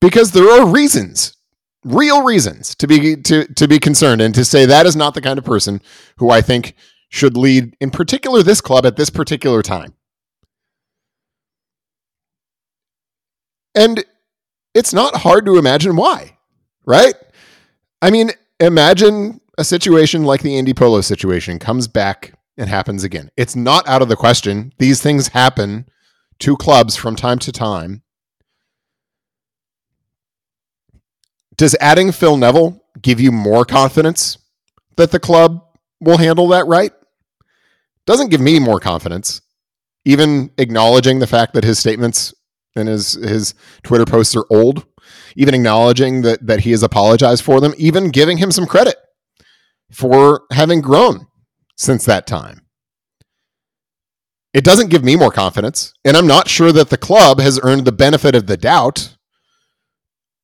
Because 0.01 0.31
there 0.31 0.49
are 0.49 0.65
reasons, 0.65 1.35
real 1.83 2.23
reasons 2.23 2.73
to 2.75 2.87
be 2.87 3.17
to 3.17 3.45
to 3.53 3.67
be 3.67 3.79
concerned 3.79 4.21
and 4.21 4.33
to 4.33 4.45
say 4.45 4.65
that 4.65 4.85
is 4.85 4.95
not 4.95 5.13
the 5.13 5.21
kind 5.21 5.37
of 5.37 5.43
person 5.43 5.81
who 6.17 6.29
I 6.31 6.41
think 6.41 6.73
should 7.09 7.35
lead 7.35 7.75
in 7.81 7.91
particular 7.91 8.41
this 8.41 8.61
club 8.61 8.85
at 8.85 8.95
this 8.95 9.09
particular 9.09 9.61
time. 9.61 9.93
And 13.75 14.03
it's 14.73 14.93
not 14.93 15.17
hard 15.17 15.45
to 15.45 15.57
imagine 15.57 15.95
why, 15.95 16.37
right? 16.85 17.13
I 18.01 18.09
mean, 18.09 18.31
imagine 18.59 19.41
a 19.57 19.63
situation 19.63 20.23
like 20.23 20.41
the 20.41 20.57
Andy 20.57 20.73
Polo 20.73 21.01
situation 21.01 21.59
comes 21.59 21.87
back 21.87 22.33
and 22.57 22.69
happens 22.69 23.03
again. 23.03 23.31
It's 23.35 23.55
not 23.55 23.87
out 23.87 24.01
of 24.01 24.07
the 24.07 24.15
question. 24.15 24.71
These 24.77 25.01
things 25.01 25.29
happen 25.29 25.85
to 26.39 26.57
clubs 26.57 26.95
from 26.95 27.15
time 27.15 27.39
to 27.39 27.51
time. 27.51 28.01
Does 31.55 31.75
adding 31.81 32.11
Phil 32.11 32.37
Neville 32.37 32.81
give 33.01 33.19
you 33.19 33.31
more 33.31 33.65
confidence 33.65 34.37
that 34.95 35.11
the 35.11 35.19
club 35.19 35.61
will 35.99 36.17
handle 36.17 36.47
that 36.49 36.67
right? 36.67 36.93
Doesn't 38.05 38.29
give 38.29 38.41
me 38.41 38.59
more 38.59 38.79
confidence. 38.79 39.41
Even 40.05 40.51
acknowledging 40.57 41.19
the 41.19 41.27
fact 41.27 41.53
that 41.53 41.65
his 41.65 41.77
statements 41.77 42.33
and 42.75 42.87
his 42.87 43.13
his 43.13 43.53
Twitter 43.83 44.05
posts 44.05 44.35
are 44.35 44.45
old, 44.49 44.85
even 45.35 45.53
acknowledging 45.53 46.21
that 46.21 46.45
that 46.47 46.61
he 46.61 46.71
has 46.71 46.81
apologized 46.81 47.43
for 47.43 47.59
them, 47.59 47.73
even 47.77 48.09
giving 48.09 48.37
him 48.37 48.51
some 48.51 48.65
credit 48.65 48.95
for 49.91 50.43
having 50.51 50.79
grown 50.79 51.27
since 51.75 52.05
that 52.05 52.25
time 52.25 52.61
it 54.53 54.63
doesn't 54.63 54.89
give 54.89 55.03
me 55.03 55.15
more 55.15 55.31
confidence. 55.31 55.93
And 56.03 56.17
I'm 56.17 56.27
not 56.27 56.47
sure 56.47 56.71
that 56.71 56.89
the 56.89 56.97
club 56.97 57.39
has 57.39 57.59
earned 57.63 57.85
the 57.85 57.91
benefit 57.91 58.35
of 58.35 58.47
the 58.47 58.57
doubt 58.57 59.15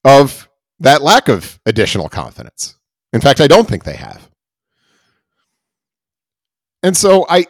of 0.04 0.48
that 0.80 1.02
lack 1.02 1.28
of 1.28 1.60
additional 1.66 2.10
confidence. 2.10 2.76
In 3.14 3.22
fact, 3.22 3.42
I 3.42 3.48
don't 3.48 3.68
think 3.68 3.84
they 3.84 3.96
have. 3.96 4.30
And 6.84 6.96
so 6.96 7.26
I 7.30 7.48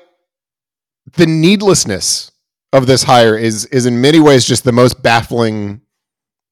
the 1.17 1.25
needlessness 1.25 2.31
of 2.71 2.87
this 2.87 3.03
hire 3.03 3.37
is 3.37 3.65
is 3.65 3.85
in 3.85 3.99
many 3.99 4.19
ways 4.19 4.45
just 4.45 4.63
the 4.63 4.71
most 4.71 5.01
baffling 5.01 5.81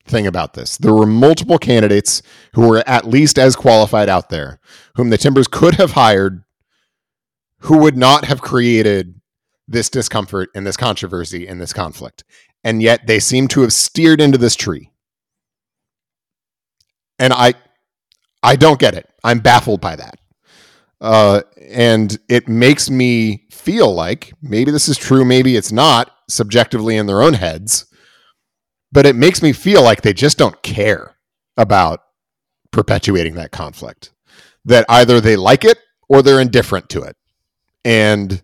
thing 0.05 0.27
about 0.27 0.53
this. 0.53 0.77
There 0.77 0.93
were 0.93 1.05
multiple 1.05 1.57
candidates 1.57 2.21
who 2.53 2.67
were 2.67 2.83
at 2.85 3.07
least 3.07 3.39
as 3.39 3.55
qualified 3.55 4.09
out 4.09 4.29
there, 4.29 4.59
whom 4.95 5.09
the 5.09 5.17
Timbers 5.17 5.47
could 5.47 5.75
have 5.75 5.91
hired, 5.91 6.43
who 7.59 7.77
would 7.77 7.95
not 7.95 8.25
have 8.25 8.41
created 8.41 9.21
this 9.67 9.89
discomfort 9.89 10.49
and 10.55 10.65
this 10.65 10.77
controversy 10.77 11.47
and 11.47 11.59
this 11.59 11.73
conflict. 11.73 12.23
And 12.63 12.81
yet 12.81 13.07
they 13.07 13.19
seem 13.19 13.47
to 13.49 13.61
have 13.61 13.73
steered 13.73 14.21
into 14.21 14.37
this 14.37 14.55
tree. 14.55 14.89
And 17.19 17.33
I 17.33 17.53
I 18.41 18.55
don't 18.55 18.79
get 18.79 18.93
it. 18.93 19.09
I'm 19.23 19.39
baffled 19.39 19.79
by 19.79 19.95
that. 19.95 20.15
Uh, 20.99 21.41
and 21.69 22.17
it 22.29 22.47
makes 22.47 22.89
me 22.89 23.45
feel 23.51 23.93
like 23.93 24.33
maybe 24.41 24.71
this 24.71 24.89
is 24.89 24.97
true, 24.97 25.25
maybe 25.25 25.55
it's 25.55 25.71
not 25.71 26.11
subjectively 26.29 26.97
in 26.97 27.07
their 27.07 27.21
own 27.21 27.33
heads, 27.33 27.85
but 28.91 29.05
it 29.05 29.15
makes 29.15 29.41
me 29.41 29.53
feel 29.53 29.81
like 29.81 30.01
they 30.01 30.13
just 30.13 30.37
don't 30.37 30.61
care 30.61 31.15
about 31.57 32.01
perpetuating 32.71 33.35
that 33.35 33.51
conflict. 33.51 34.11
That 34.65 34.85
either 34.87 35.19
they 35.19 35.35
like 35.35 35.65
it 35.65 35.77
or 36.07 36.21
they're 36.21 36.39
indifferent 36.39 36.89
to 36.89 37.01
it. 37.03 37.17
And 37.83 38.41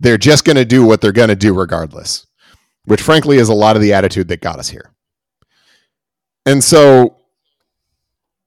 they're 0.00 0.18
just 0.18 0.44
going 0.44 0.56
to 0.56 0.64
do 0.64 0.84
what 0.84 1.00
they're 1.00 1.12
going 1.12 1.28
to 1.28 1.36
do 1.36 1.54
regardless, 1.54 2.26
which 2.86 3.02
frankly 3.02 3.36
is 3.36 3.48
a 3.48 3.54
lot 3.54 3.76
of 3.76 3.82
the 3.82 3.92
attitude 3.92 4.28
that 4.28 4.40
got 4.40 4.58
us 4.58 4.68
here. 4.68 4.92
And 6.46 6.64
so 6.64 7.18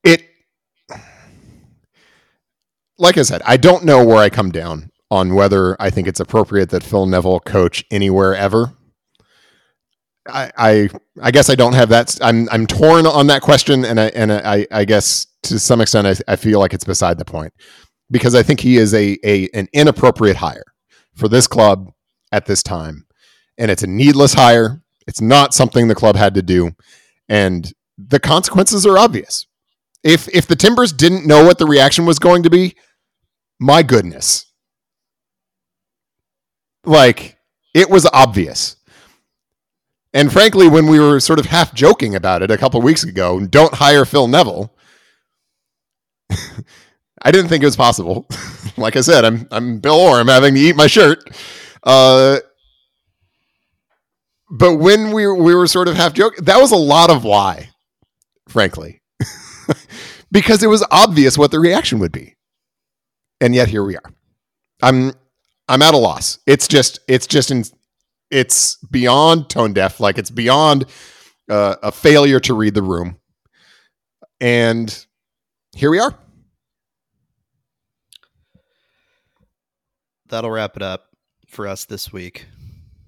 it, 0.03 0.23
like 2.97 3.17
I 3.17 3.21
said, 3.21 3.41
I 3.45 3.57
don't 3.57 3.85
know 3.85 4.03
where 4.03 4.17
I 4.17 4.29
come 4.29 4.51
down 4.51 4.89
on 5.11 5.35
whether 5.35 5.79
I 5.79 5.91
think 5.91 6.07
it's 6.07 6.19
appropriate 6.19 6.71
that 6.71 6.83
Phil 6.83 7.05
Neville 7.05 7.39
coach 7.39 7.85
anywhere 7.91 8.35
ever. 8.35 8.73
I, 10.27 10.51
I, 10.57 10.89
I 11.21 11.31
guess 11.31 11.49
I 11.49 11.55
don't 11.55 11.73
have 11.73 11.89
that. 11.89 12.17
I'm 12.21 12.49
I'm 12.49 12.65
torn 12.65 13.05
on 13.05 13.27
that 13.27 13.41
question, 13.41 13.83
and 13.83 13.99
I 13.99 14.05
and 14.07 14.31
I, 14.31 14.65
I 14.71 14.85
guess 14.85 15.27
to 15.43 15.59
some 15.59 15.81
extent 15.81 16.07
I, 16.07 16.31
I 16.31 16.35
feel 16.37 16.59
like 16.59 16.73
it's 16.73 16.85
beside 16.85 17.17
the 17.17 17.25
point 17.25 17.53
because 18.09 18.33
I 18.33 18.41
think 18.41 18.61
he 18.61 18.77
is 18.77 18.93
a, 18.93 19.19
a 19.25 19.49
an 19.53 19.67
inappropriate 19.73 20.37
hire 20.37 20.63
for 21.15 21.27
this 21.27 21.47
club 21.47 21.91
at 22.31 22.45
this 22.45 22.63
time. 22.63 23.05
And 23.57 23.69
it's 23.69 23.83
a 23.83 23.87
needless 23.87 24.33
hire. 24.33 24.81
It's 25.07 25.21
not 25.21 25.53
something 25.53 25.87
the 25.87 25.95
club 25.95 26.15
had 26.15 26.33
to 26.35 26.41
do. 26.41 26.71
And 27.29 27.71
the 27.97 28.19
consequences 28.19 28.85
are 28.85 28.97
obvious. 28.97 29.45
If 30.03 30.27
if 30.29 30.47
the 30.47 30.55
Timbers 30.55 30.91
didn't 30.91 31.25
know 31.25 31.45
what 31.45 31.59
the 31.59 31.65
reaction 31.65 32.05
was 32.05 32.19
going 32.19 32.43
to 32.43 32.49
be, 32.49 32.75
my 33.59 33.83
goodness. 33.83 34.45
Like 36.83 37.37
it 37.73 37.89
was 37.89 38.05
obvious. 38.11 38.75
And 40.13 40.31
frankly, 40.31 40.67
when 40.67 40.87
we 40.87 40.99
were 40.99 41.19
sort 41.19 41.39
of 41.39 41.45
half 41.45 41.73
joking 41.73 42.15
about 42.15 42.43
it 42.43 42.51
a 42.51 42.57
couple 42.57 42.81
weeks 42.81 43.03
ago, 43.03 43.39
don't 43.39 43.75
hire 43.75 44.05
Phil 44.05 44.27
Neville. 44.27 44.75
I 47.23 47.31
didn't 47.31 47.49
think 47.49 47.63
it 47.63 47.67
was 47.67 47.75
possible. 47.75 48.27
like 48.77 48.95
I 48.95 49.01
said, 49.01 49.25
I'm 49.25 49.47
I'm 49.51 49.79
Bill 49.79 49.95
Orr. 49.95 50.19
I'm 50.19 50.27
having 50.27 50.55
to 50.55 50.59
eat 50.59 50.75
my 50.75 50.87
shirt. 50.87 51.19
Uh, 51.83 52.39
but 54.51 54.75
when 54.75 55.11
we 55.11 55.27
we 55.27 55.55
were 55.55 55.67
sort 55.67 55.87
of 55.87 55.95
half 55.95 56.13
joking, 56.13 56.43
that 56.45 56.59
was 56.59 56.71
a 56.71 56.77
lot 56.77 57.09
of 57.09 57.23
why, 57.23 57.69
frankly, 58.49 59.01
because 60.31 60.61
it 60.63 60.67
was 60.67 60.85
obvious 60.91 61.37
what 61.37 61.51
the 61.51 61.59
reaction 61.59 61.99
would 61.99 62.11
be, 62.11 62.35
and 63.41 63.55
yet 63.55 63.69
here 63.69 63.83
we 63.83 63.95
are. 63.95 64.13
I'm 64.81 65.13
I'm 65.67 65.81
at 65.81 65.93
a 65.93 65.97
loss. 65.97 66.39
It's 66.45 66.67
just 66.67 66.99
it's 67.07 67.25
just 67.25 67.51
in 67.51 67.63
it's 68.29 68.75
beyond 68.91 69.49
tone 69.49 69.73
deaf. 69.73 69.99
Like 69.99 70.17
it's 70.17 70.31
beyond 70.31 70.85
uh, 71.49 71.75
a 71.81 71.91
failure 71.91 72.39
to 72.41 72.53
read 72.53 72.73
the 72.73 72.83
room, 72.83 73.17
and 74.41 75.05
here 75.73 75.89
we 75.89 75.99
are. 75.99 76.17
That'll 80.33 80.49
wrap 80.49 80.75
it 80.75 80.81
up 80.81 81.09
for 81.47 81.67
us 81.67 81.85
this 81.85 82.11
week 82.11 82.47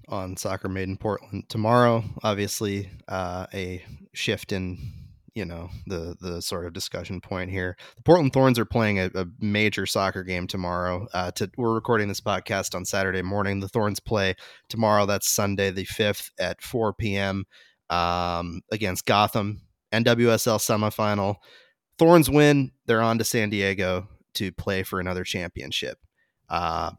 on 0.08 0.36
Soccer 0.36 0.68
Made 0.68 0.88
in 0.88 0.96
Portland. 0.96 1.48
Tomorrow, 1.48 2.04
obviously, 2.22 2.88
uh, 3.08 3.46
a 3.52 3.84
shift 4.14 4.52
in 4.52 4.78
you 5.34 5.44
know 5.44 5.68
the 5.88 6.16
the 6.20 6.40
sort 6.40 6.66
of 6.66 6.72
discussion 6.72 7.20
point 7.20 7.50
here. 7.50 7.76
The 7.96 8.02
Portland 8.04 8.32
Thorns 8.32 8.60
are 8.60 8.64
playing 8.64 9.00
a, 9.00 9.10
a 9.16 9.26
major 9.40 9.86
soccer 9.86 10.22
game 10.22 10.46
tomorrow. 10.46 11.08
Uh, 11.12 11.32
to, 11.32 11.50
we're 11.56 11.74
recording 11.74 12.06
this 12.06 12.20
podcast 12.20 12.76
on 12.76 12.84
Saturday 12.84 13.22
morning. 13.22 13.58
The 13.58 13.68
Thorns 13.68 13.98
play 13.98 14.36
tomorrow. 14.68 15.04
That's 15.04 15.28
Sunday 15.28 15.72
the 15.72 15.84
fifth 15.84 16.30
at 16.38 16.62
four 16.62 16.92
p.m. 16.92 17.44
Um, 17.90 18.60
against 18.70 19.04
Gotham 19.04 19.62
NWSL 19.92 20.58
semifinal. 20.60 21.36
Thorns 21.98 22.30
win. 22.30 22.70
They're 22.86 23.02
on 23.02 23.18
to 23.18 23.24
San 23.24 23.50
Diego 23.50 24.08
to 24.34 24.52
play 24.52 24.84
for 24.84 25.00
another 25.00 25.24
championship. 25.24 25.98
Uh, 26.48 26.92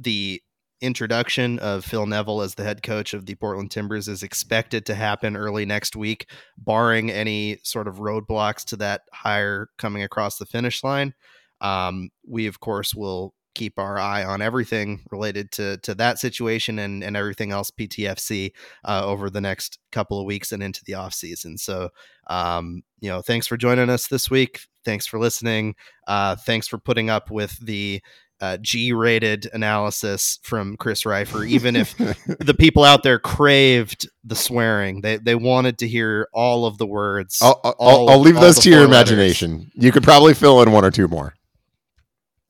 the 0.00 0.42
introduction 0.80 1.58
of 1.58 1.84
Phil 1.84 2.06
Neville 2.06 2.40
as 2.40 2.54
the 2.54 2.64
head 2.64 2.82
coach 2.82 3.12
of 3.12 3.26
the 3.26 3.34
Portland 3.34 3.70
Timbers 3.70 4.08
is 4.08 4.22
expected 4.22 4.86
to 4.86 4.94
happen 4.94 5.36
early 5.36 5.66
next 5.66 5.94
week, 5.94 6.30
barring 6.56 7.10
any 7.10 7.58
sort 7.62 7.86
of 7.86 7.96
roadblocks 7.96 8.64
to 8.66 8.76
that 8.76 9.02
hire 9.12 9.68
coming 9.78 10.02
across 10.02 10.38
the 10.38 10.46
finish 10.46 10.82
line. 10.82 11.14
Um, 11.60 12.08
we, 12.26 12.46
of 12.46 12.60
course, 12.60 12.94
will 12.94 13.34
keep 13.54 13.78
our 13.78 13.98
eye 13.98 14.24
on 14.24 14.40
everything 14.40 15.00
related 15.10 15.50
to 15.50 15.76
to 15.78 15.94
that 15.94 16.18
situation 16.18 16.78
and 16.78 17.02
and 17.02 17.16
everything 17.16 17.50
else 17.50 17.70
PTFC 17.70 18.52
uh, 18.84 19.02
over 19.04 19.28
the 19.28 19.40
next 19.40 19.78
couple 19.92 20.18
of 20.18 20.24
weeks 20.24 20.52
and 20.52 20.62
into 20.62 20.82
the 20.86 20.94
off 20.94 21.12
season. 21.12 21.58
So, 21.58 21.90
um, 22.28 22.82
you 23.00 23.10
know, 23.10 23.20
thanks 23.20 23.46
for 23.46 23.56
joining 23.56 23.90
us 23.90 24.06
this 24.06 24.30
week. 24.30 24.60
Thanks 24.84 25.06
for 25.06 25.18
listening. 25.18 25.74
Uh, 26.06 26.36
thanks 26.36 26.68
for 26.68 26.78
putting 26.78 27.10
up 27.10 27.30
with 27.30 27.58
the 27.64 28.00
uh, 28.40 28.56
G-rated 28.58 29.48
analysis 29.52 30.38
from 30.42 30.76
Chris 30.76 31.04
Rifer. 31.04 31.44
Even 31.44 31.76
if 31.76 31.96
the 32.40 32.54
people 32.58 32.84
out 32.84 33.02
there 33.02 33.18
craved 33.18 34.08
the 34.24 34.36
swearing, 34.36 35.00
they 35.00 35.16
they 35.18 35.34
wanted 35.34 35.78
to 35.78 35.88
hear 35.88 36.28
all 36.32 36.66
of 36.66 36.78
the 36.78 36.86
words. 36.86 37.40
I'll, 37.42 37.60
I'll, 37.64 38.10
I'll 38.10 38.20
leave 38.20 38.36
those 38.36 38.58
to 38.60 38.70
your 38.70 38.84
imagination. 38.84 39.52
Letters. 39.52 39.72
You 39.74 39.92
could 39.92 40.04
probably 40.04 40.34
fill 40.34 40.62
in 40.62 40.72
one 40.72 40.84
or 40.84 40.90
two 40.90 41.08
more. 41.08 41.34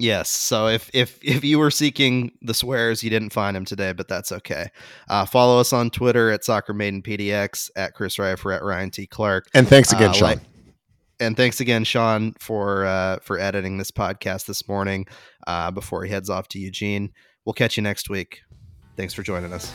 Yes. 0.00 0.30
So 0.30 0.68
if 0.68 0.90
if 0.94 1.18
if 1.22 1.44
you 1.44 1.58
were 1.58 1.70
seeking 1.70 2.32
the 2.40 2.54
swears, 2.54 3.04
you 3.04 3.10
didn't 3.10 3.34
find 3.34 3.54
them 3.54 3.66
today, 3.66 3.92
but 3.92 4.08
that's 4.08 4.32
okay. 4.32 4.70
Uh, 5.10 5.26
follow 5.26 5.60
us 5.60 5.74
on 5.74 5.90
Twitter 5.90 6.30
at 6.30 6.42
Soccer 6.42 6.72
Made 6.72 6.94
in 6.94 7.02
PDX 7.02 7.70
at 7.76 7.92
Chris 7.92 8.18
Rifer 8.18 8.50
at 8.52 8.62
Ryan 8.62 8.90
T 8.90 9.06
Clarke. 9.06 9.48
And 9.52 9.68
thanks 9.68 9.92
again, 9.92 10.10
uh, 10.10 10.14
Sean. 10.14 10.28
Like, 10.28 10.40
and 11.20 11.36
thanks 11.36 11.60
again, 11.60 11.84
Sean, 11.84 12.34
for 12.38 12.84
uh, 12.84 13.18
for 13.22 13.38
editing 13.38 13.78
this 13.78 13.90
podcast 13.90 14.46
this 14.46 14.66
morning 14.66 15.06
uh, 15.46 15.70
before 15.70 16.04
he 16.04 16.10
heads 16.10 16.30
off 16.30 16.48
to 16.48 16.58
Eugene. 16.58 17.12
We'll 17.44 17.54
catch 17.54 17.76
you 17.76 17.82
next 17.82 18.10
week. 18.10 18.40
Thanks 18.96 19.14
for 19.14 19.22
joining 19.22 19.52
us. 19.52 19.72